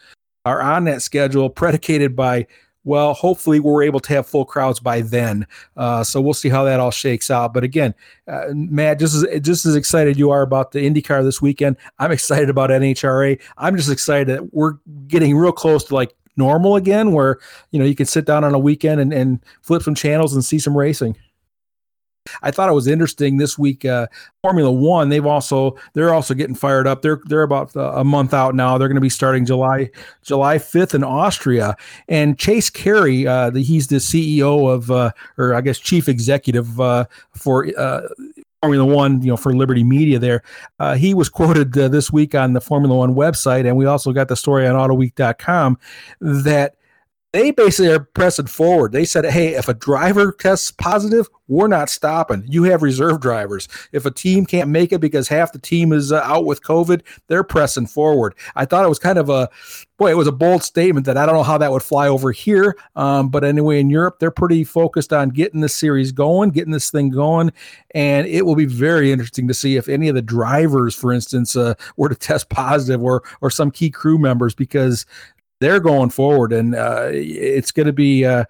are 0.45 0.61
on 0.61 0.85
that 0.85 1.03
schedule 1.03 1.51
predicated 1.51 2.17
by 2.17 2.47
Well, 2.85 3.13
hopefully 3.13 3.61
we're 3.61 3.83
able 3.83 4.01
to 4.01 4.15
have 4.15 4.27
full 4.27 4.45
crowds 4.45 4.81
by 4.81 5.03
then. 5.03 5.47
Uh, 5.77 6.03
so 6.03 6.21
we'll 6.21 6.35
see 6.35 6.49
how 6.49 6.65
that 6.65 6.81
all 6.81 6.91
shakes 6.91 7.31
out. 7.31 7.53
But 7.53 7.63
again, 7.63 7.95
uh, 8.27 8.47
Matt, 8.55 8.99
just 8.99 9.15
as 9.15 9.41
just 9.41 9.67
as 9.67 9.77
excited 9.77 10.19
you 10.19 10.31
are 10.31 10.43
about 10.43 10.73
the 10.73 10.89
IndyCar 10.89 11.23
this 11.23 11.43
weekend, 11.43 11.77
I'm 11.99 12.11
excited 12.21 12.49
about 12.49 12.71
NHRA. 12.71 13.41
I'm 13.59 13.77
just 13.77 13.91
excited 13.91 14.29
that 14.29 14.55
we're 14.55 14.75
getting 15.09 15.37
real 15.37 15.53
close 15.53 15.85
to 15.85 15.95
like 15.95 16.15
normal 16.37 16.77
again, 16.77 17.13
where 17.13 17.39
you 17.71 17.79
know 17.79 17.85
you 17.85 17.95
can 17.95 18.07
sit 18.07 18.25
down 18.25 18.45
on 18.45 18.55
a 18.55 18.59
weekend 18.59 19.01
and, 19.01 19.13
and 19.13 19.45
flip 19.61 19.83
some 19.83 19.95
channels 19.95 20.35
and 20.35 20.45
see 20.45 20.59
some 20.59 20.77
racing. 20.77 21.17
I 22.43 22.51
thought 22.51 22.69
it 22.69 22.75
was 22.75 22.87
interesting 22.87 23.39
this 23.39 23.59
week. 23.59 23.85
Uh, 23.85 24.07
Formula 24.43 24.71
One, 24.71 25.09
they've 25.09 25.27
also 25.27 25.77
they're 25.95 26.15
also 26.15 26.35
getting 26.35 26.55
fired 26.55 26.87
up. 26.87 27.03
They're 27.03 27.21
they're 27.27 27.43
about 27.43 27.73
a 27.75 28.05
month 28.05 28.35
out 28.35 28.55
now. 28.55 28.79
They're 28.79 28.89
going 28.89 28.95
to 28.97 29.01
be 29.01 29.09
starting 29.09 29.45
July 29.45 29.91
July 30.23 30.59
fifth 30.59 30.95
in 30.95 31.05
Austria. 31.05 31.77
And 32.09 32.39
Chase 32.39 32.71
Carey, 32.71 33.27
uh, 33.27 33.51
the, 33.51 33.63
he's 33.63 33.89
the 33.89 33.97
CEO 33.97 34.73
of, 34.73 34.91
uh, 34.91 35.13
or 35.39 35.55
I 35.55 35.61
guess 35.61 35.79
chief 35.79 36.09
executive 36.09 36.81
uh, 36.81 37.07
for 37.35 37.67
uh, 37.77 38.03
Formula 38.63 38.85
One, 38.85 39.23
you 39.23 39.29
know, 39.29 39.37
for 39.37 39.55
Liberty 39.55 39.85
Media 39.85 40.19
there. 40.19 40.43
Uh, 40.79 40.95
he 40.95 41.15
was 41.15 41.29
quoted 41.29 41.77
uh, 41.77 41.89
this 41.89 42.13
week 42.13 42.35
on 42.35 42.53
the 42.53 42.61
Formula 42.61 42.95
One 42.95 43.15
website, 43.15 43.67
and 43.67 43.77
we 43.77 43.87
also 43.87 44.13
got 44.13 44.29
the 44.29 44.37
story 44.37 44.67
on 44.67 44.75
AutoWeek.com 44.75 45.79
that 46.21 46.75
they 47.33 47.53
basically 47.53 47.93
are 47.93 48.01
pressing 48.01 48.47
forward. 48.47 48.93
They 48.93 49.05
said, 49.05 49.25
hey, 49.25 49.55
if 49.55 49.69
a 49.69 49.75
driver 49.75 50.33
tests 50.33 50.73
positive, 50.73 51.29
we're 51.47 51.69
not 51.69 51.89
stopping. 51.89 52.45
You 52.49 52.65
have 52.65 52.83
reserve 52.83 53.21
drivers. 53.21 53.69
If 53.93 54.05
a 54.07 54.11
team 54.11 54.47
can't 54.47 54.71
make 54.71 54.93
it 54.93 55.01
because 55.01 55.29
half 55.29 55.53
the 55.53 55.59
team 55.59 55.93
is 55.93 56.11
uh, 56.13 56.21
out 56.25 56.45
with 56.45 56.63
COVID, 56.63 57.03
they're 57.29 57.45
pressing 57.45 57.87
forward. 57.87 58.35
I 58.57 58.65
thought 58.65 58.85
it 58.85 58.89
was 58.89 58.99
kind 58.99 59.19
of 59.19 59.29
a, 59.29 59.49
boy, 59.97 60.11
it 60.11 60.17
was 60.17 60.27
a 60.27 60.33
bold 60.33 60.65
statement 60.65 61.07
that 61.07 61.17
I 61.17 61.27
don't 61.27 61.35
know 61.35 61.43
how 61.43 61.59
that 61.59 61.71
would 61.71 61.83
fly 61.83 62.09
over 62.09 62.33
here. 62.33 62.77
Um, 62.97 63.29
but 63.29 63.45
anyway, 63.45 63.81
in 63.81 63.91
Europe, 63.91 64.19
they're 64.19 64.31
pretty 64.31 64.65
focused 64.65 65.13
on 65.13 65.29
getting 65.31 65.61
this 65.61 65.75
series 65.75 66.11
going, 66.11 66.51
getting 66.51 66.73
this 66.73 66.91
thing 66.91 67.11
going. 67.11 67.53
And 67.95 68.27
it 68.27 68.45
will 68.45 68.57
be 68.57 68.67
very 68.67 69.13
interesting 69.13 69.47
to 69.49 69.55
see 69.55 69.77
if 69.77 69.89
any 69.89 70.09
of 70.09 70.15
the 70.17 70.23
drivers, 70.23 70.95
for 70.95 71.13
instance, 71.13 71.55
uh, 71.55 71.75
were 71.97 72.09
to 72.09 72.15
test 72.17 72.49
positive 72.49 73.03
or, 73.03 73.23
or 73.41 73.51
some 73.51 73.71
key 73.71 73.91
crew 73.91 74.19
members 74.19 74.55
because 74.55 75.07
they're 75.61 75.81
going 75.81 76.11
forward, 76.11 76.53
and 76.53 76.75
uh, 76.75 77.09
it's 77.11 77.71
going 77.71 77.87
to 77.87 77.93
be. 77.93 78.25
Uh, 78.25 78.45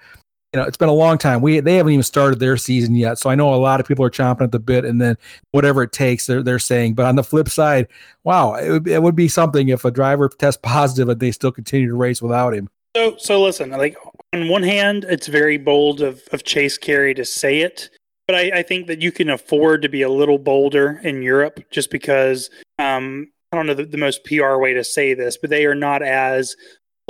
you 0.52 0.60
know, 0.60 0.66
it's 0.66 0.76
been 0.76 0.88
a 0.88 0.92
long 0.92 1.16
time. 1.16 1.42
We 1.42 1.60
they 1.60 1.76
haven't 1.76 1.92
even 1.92 2.02
started 2.02 2.40
their 2.40 2.56
season 2.56 2.96
yet, 2.96 3.18
so 3.18 3.30
I 3.30 3.36
know 3.36 3.54
a 3.54 3.56
lot 3.56 3.78
of 3.78 3.86
people 3.86 4.04
are 4.04 4.10
chomping 4.10 4.42
at 4.42 4.50
the 4.50 4.58
bit, 4.58 4.84
and 4.84 5.00
then 5.00 5.16
whatever 5.52 5.84
it 5.84 5.92
takes, 5.92 6.26
they're 6.26 6.42
they're 6.42 6.58
saying. 6.58 6.94
But 6.94 7.06
on 7.06 7.14
the 7.14 7.22
flip 7.22 7.48
side, 7.48 7.86
wow, 8.24 8.54
it 8.54 8.68
would, 8.68 8.88
it 8.88 9.00
would 9.00 9.14
be 9.14 9.28
something 9.28 9.68
if 9.68 9.84
a 9.84 9.92
driver 9.92 10.28
tests 10.28 10.60
positive 10.60 11.08
and 11.08 11.20
they 11.20 11.30
still 11.30 11.52
continue 11.52 11.86
to 11.86 11.94
race 11.94 12.20
without 12.20 12.52
him. 12.52 12.68
So 12.96 13.16
so 13.16 13.40
listen, 13.40 13.70
like 13.70 13.96
on 14.32 14.48
one 14.48 14.64
hand, 14.64 15.04
it's 15.08 15.28
very 15.28 15.56
bold 15.56 16.00
of 16.00 16.20
of 16.32 16.42
Chase 16.42 16.78
Carey 16.78 17.14
to 17.14 17.24
say 17.24 17.60
it, 17.60 17.88
but 18.26 18.34
I, 18.34 18.58
I 18.58 18.62
think 18.64 18.88
that 18.88 19.02
you 19.02 19.12
can 19.12 19.30
afford 19.30 19.82
to 19.82 19.88
be 19.88 20.02
a 20.02 20.08
little 20.08 20.38
bolder 20.38 21.00
in 21.04 21.22
Europe, 21.22 21.60
just 21.70 21.92
because 21.92 22.50
um, 22.80 23.28
I 23.52 23.56
don't 23.56 23.66
know 23.66 23.74
the, 23.74 23.84
the 23.84 23.98
most 23.98 24.24
PR 24.24 24.56
way 24.56 24.72
to 24.74 24.84
say 24.84 25.14
this, 25.14 25.36
but 25.36 25.50
they 25.50 25.64
are 25.66 25.74
not 25.74 26.02
as 26.02 26.56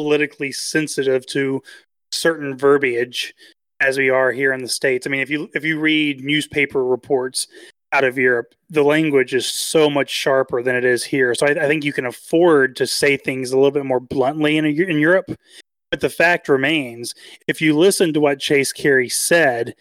politically 0.00 0.50
sensitive 0.50 1.26
to 1.26 1.62
certain 2.10 2.56
verbiage 2.56 3.34
as 3.80 3.98
we 3.98 4.08
are 4.08 4.32
here 4.32 4.54
in 4.54 4.62
the 4.62 4.68
states. 4.68 5.06
I 5.06 5.10
mean, 5.10 5.20
if 5.20 5.28
you 5.28 5.50
if 5.54 5.62
you 5.62 5.78
read 5.78 6.24
newspaper 6.24 6.82
reports 6.84 7.48
out 7.92 8.04
of 8.04 8.16
Europe, 8.16 8.54
the 8.70 8.82
language 8.82 9.34
is 9.34 9.46
so 9.46 9.90
much 9.90 10.08
sharper 10.08 10.62
than 10.62 10.74
it 10.74 10.86
is 10.86 11.04
here. 11.04 11.34
So 11.34 11.46
I, 11.46 11.50
I 11.50 11.66
think 11.66 11.84
you 11.84 11.92
can 11.92 12.06
afford 12.06 12.76
to 12.76 12.86
say 12.86 13.18
things 13.18 13.50
a 13.50 13.56
little 13.56 13.70
bit 13.70 13.84
more 13.84 14.00
bluntly 14.00 14.56
in 14.56 14.64
in 14.64 14.98
Europe. 14.98 15.30
But 15.90 16.00
the 16.00 16.08
fact 16.08 16.48
remains, 16.48 17.14
if 17.46 17.60
you 17.60 17.76
listen 17.76 18.14
to 18.14 18.20
what 18.20 18.38
Chase 18.38 18.72
Carey 18.72 19.08
said 19.08 19.74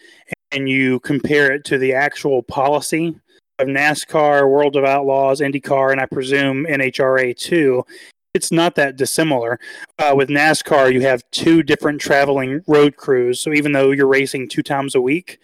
and 0.50 0.68
you 0.68 1.00
compare 1.00 1.52
it 1.52 1.64
to 1.66 1.78
the 1.78 1.94
actual 1.94 2.42
policy 2.42 3.14
of 3.58 3.68
NASCAR, 3.68 4.50
World 4.50 4.76
of 4.76 4.84
Outlaws, 4.84 5.40
IndyCar, 5.40 5.92
and 5.92 6.00
I 6.00 6.06
presume 6.06 6.66
NHRA 6.66 7.36
too, 7.36 7.84
it's 8.34 8.52
not 8.52 8.74
that 8.76 8.96
dissimilar. 8.96 9.58
Uh, 9.98 10.14
with 10.16 10.28
NASCAR, 10.28 10.92
you 10.92 11.00
have 11.02 11.22
two 11.30 11.62
different 11.62 12.00
traveling 12.00 12.62
road 12.66 12.96
crews. 12.96 13.40
So 13.40 13.52
even 13.52 13.72
though 13.72 13.90
you're 13.90 14.06
racing 14.06 14.48
two 14.48 14.62
times 14.62 14.94
a 14.94 15.00
week, 15.00 15.38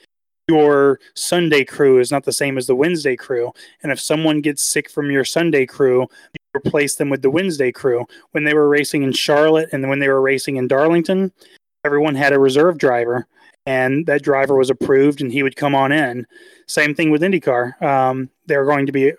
your 0.48 1.00
Sunday 1.14 1.64
crew 1.64 1.98
is 1.98 2.12
not 2.12 2.24
the 2.24 2.32
same 2.32 2.56
as 2.56 2.66
the 2.66 2.76
Wednesday 2.76 3.16
crew. 3.16 3.52
And 3.82 3.90
if 3.90 4.00
someone 4.00 4.40
gets 4.40 4.62
sick 4.62 4.88
from 4.88 5.10
your 5.10 5.24
Sunday 5.24 5.66
crew, 5.66 6.02
you 6.02 6.60
replace 6.60 6.94
them 6.94 7.10
with 7.10 7.22
the 7.22 7.30
Wednesday 7.30 7.72
crew. 7.72 8.06
When 8.30 8.44
they 8.44 8.54
were 8.54 8.68
racing 8.68 9.02
in 9.02 9.12
Charlotte 9.12 9.70
and 9.72 9.88
when 9.88 9.98
they 9.98 10.08
were 10.08 10.22
racing 10.22 10.56
in 10.56 10.68
Darlington, 10.68 11.32
everyone 11.84 12.14
had 12.14 12.32
a 12.32 12.38
reserve 12.38 12.78
driver. 12.78 13.26
And 13.68 14.06
that 14.06 14.22
driver 14.22 14.54
was 14.54 14.70
approved, 14.70 15.20
and 15.20 15.32
he 15.32 15.42
would 15.42 15.56
come 15.56 15.74
on 15.74 15.90
in. 15.90 16.24
Same 16.68 16.94
thing 16.94 17.10
with 17.10 17.22
IndyCar. 17.22 17.82
Um, 17.82 18.30
they're 18.46 18.64
going 18.64 18.86
to 18.86 18.92
be 18.92 19.12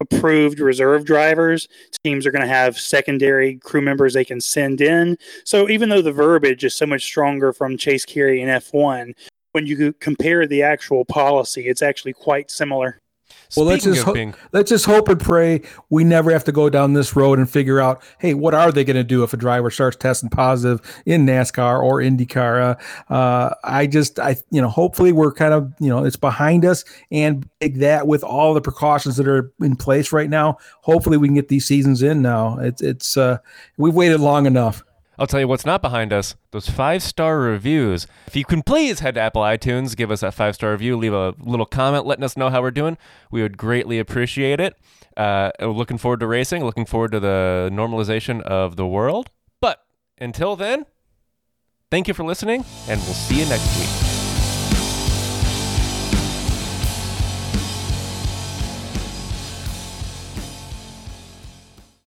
approved 0.00 0.60
reserve 0.60 1.04
drivers. 1.04 1.68
Teams 2.04 2.26
are 2.26 2.30
going 2.30 2.42
to 2.42 2.48
have 2.48 2.78
secondary 2.78 3.56
crew 3.56 3.80
members 3.80 4.14
they 4.14 4.24
can 4.24 4.40
send 4.40 4.80
in. 4.80 5.16
So 5.44 5.68
even 5.68 5.88
though 5.88 6.02
the 6.02 6.12
verbiage 6.12 6.64
is 6.64 6.74
so 6.74 6.86
much 6.86 7.02
stronger 7.02 7.52
from 7.52 7.76
Chase 7.76 8.04
Carey 8.04 8.42
and 8.42 8.50
F1, 8.50 9.14
when 9.52 9.66
you 9.66 9.92
compare 9.94 10.46
the 10.46 10.62
actual 10.62 11.04
policy, 11.04 11.68
it's 11.68 11.82
actually 11.82 12.12
quite 12.12 12.50
similar. 12.50 12.98
Well, 13.56 13.66
let's 13.66 13.84
just, 13.84 14.02
ho- 14.02 14.12
being... 14.12 14.34
let's 14.52 14.70
just 14.70 14.86
hope 14.86 15.08
and 15.08 15.20
pray 15.20 15.62
we 15.90 16.04
never 16.04 16.32
have 16.32 16.44
to 16.44 16.52
go 16.52 16.68
down 16.68 16.92
this 16.92 17.14
road 17.14 17.38
and 17.38 17.48
figure 17.48 17.80
out, 17.80 18.02
hey, 18.18 18.34
what 18.34 18.54
are 18.54 18.72
they 18.72 18.84
going 18.84 18.96
to 18.96 19.04
do 19.04 19.22
if 19.22 19.32
a 19.32 19.36
driver 19.36 19.70
starts 19.70 19.96
testing 19.96 20.30
positive 20.30 20.80
in 21.06 21.26
NASCAR 21.26 21.82
or 21.82 21.98
IndyCar? 21.98 22.78
Uh, 23.10 23.12
uh, 23.12 23.54
I 23.64 23.86
just, 23.86 24.18
I, 24.18 24.36
you 24.50 24.60
know, 24.60 24.68
hopefully 24.68 25.12
we're 25.12 25.32
kind 25.32 25.54
of, 25.54 25.72
you 25.78 25.88
know, 25.88 26.04
it's 26.04 26.16
behind 26.16 26.64
us 26.64 26.84
and 27.10 27.48
take 27.60 27.76
that 27.76 28.06
with 28.06 28.24
all 28.24 28.54
the 28.54 28.60
precautions 28.60 29.16
that 29.16 29.28
are 29.28 29.52
in 29.60 29.76
place 29.76 30.12
right 30.12 30.30
now. 30.30 30.58
Hopefully 30.82 31.16
we 31.16 31.28
can 31.28 31.34
get 31.34 31.48
these 31.48 31.66
seasons 31.66 32.02
in 32.02 32.22
now. 32.22 32.58
It's, 32.58 32.82
it's, 32.82 33.16
uh, 33.16 33.38
we've 33.76 33.94
waited 33.94 34.20
long 34.20 34.46
enough. 34.46 34.82
I'll 35.18 35.26
tell 35.26 35.40
you 35.40 35.48
what's 35.48 35.66
not 35.66 35.82
behind 35.82 36.12
us 36.12 36.34
those 36.50 36.68
five 36.68 37.02
star 37.02 37.38
reviews. 37.38 38.06
If 38.26 38.36
you 38.36 38.44
can 38.44 38.62
please 38.62 39.00
head 39.00 39.14
to 39.14 39.20
Apple 39.20 39.42
iTunes, 39.42 39.96
give 39.96 40.10
us 40.10 40.20
that 40.20 40.34
five 40.34 40.54
star 40.54 40.72
review, 40.72 40.96
leave 40.96 41.12
a 41.12 41.34
little 41.38 41.66
comment 41.66 42.06
letting 42.06 42.24
us 42.24 42.36
know 42.36 42.50
how 42.50 42.62
we're 42.62 42.70
doing. 42.70 42.98
We 43.30 43.42
would 43.42 43.56
greatly 43.56 43.98
appreciate 43.98 44.60
it. 44.60 44.76
Uh, 45.16 45.52
looking 45.60 45.98
forward 45.98 46.20
to 46.20 46.26
racing, 46.26 46.64
looking 46.64 46.86
forward 46.86 47.12
to 47.12 47.20
the 47.20 47.70
normalization 47.72 48.42
of 48.42 48.76
the 48.76 48.86
world. 48.86 49.30
But 49.60 49.84
until 50.18 50.56
then, 50.56 50.86
thank 51.90 52.08
you 52.08 52.14
for 52.14 52.24
listening, 52.24 52.64
and 52.88 53.00
we'll 53.02 53.14
see 53.14 53.40
you 53.40 53.46
next 53.46 53.78
week. 53.78 54.13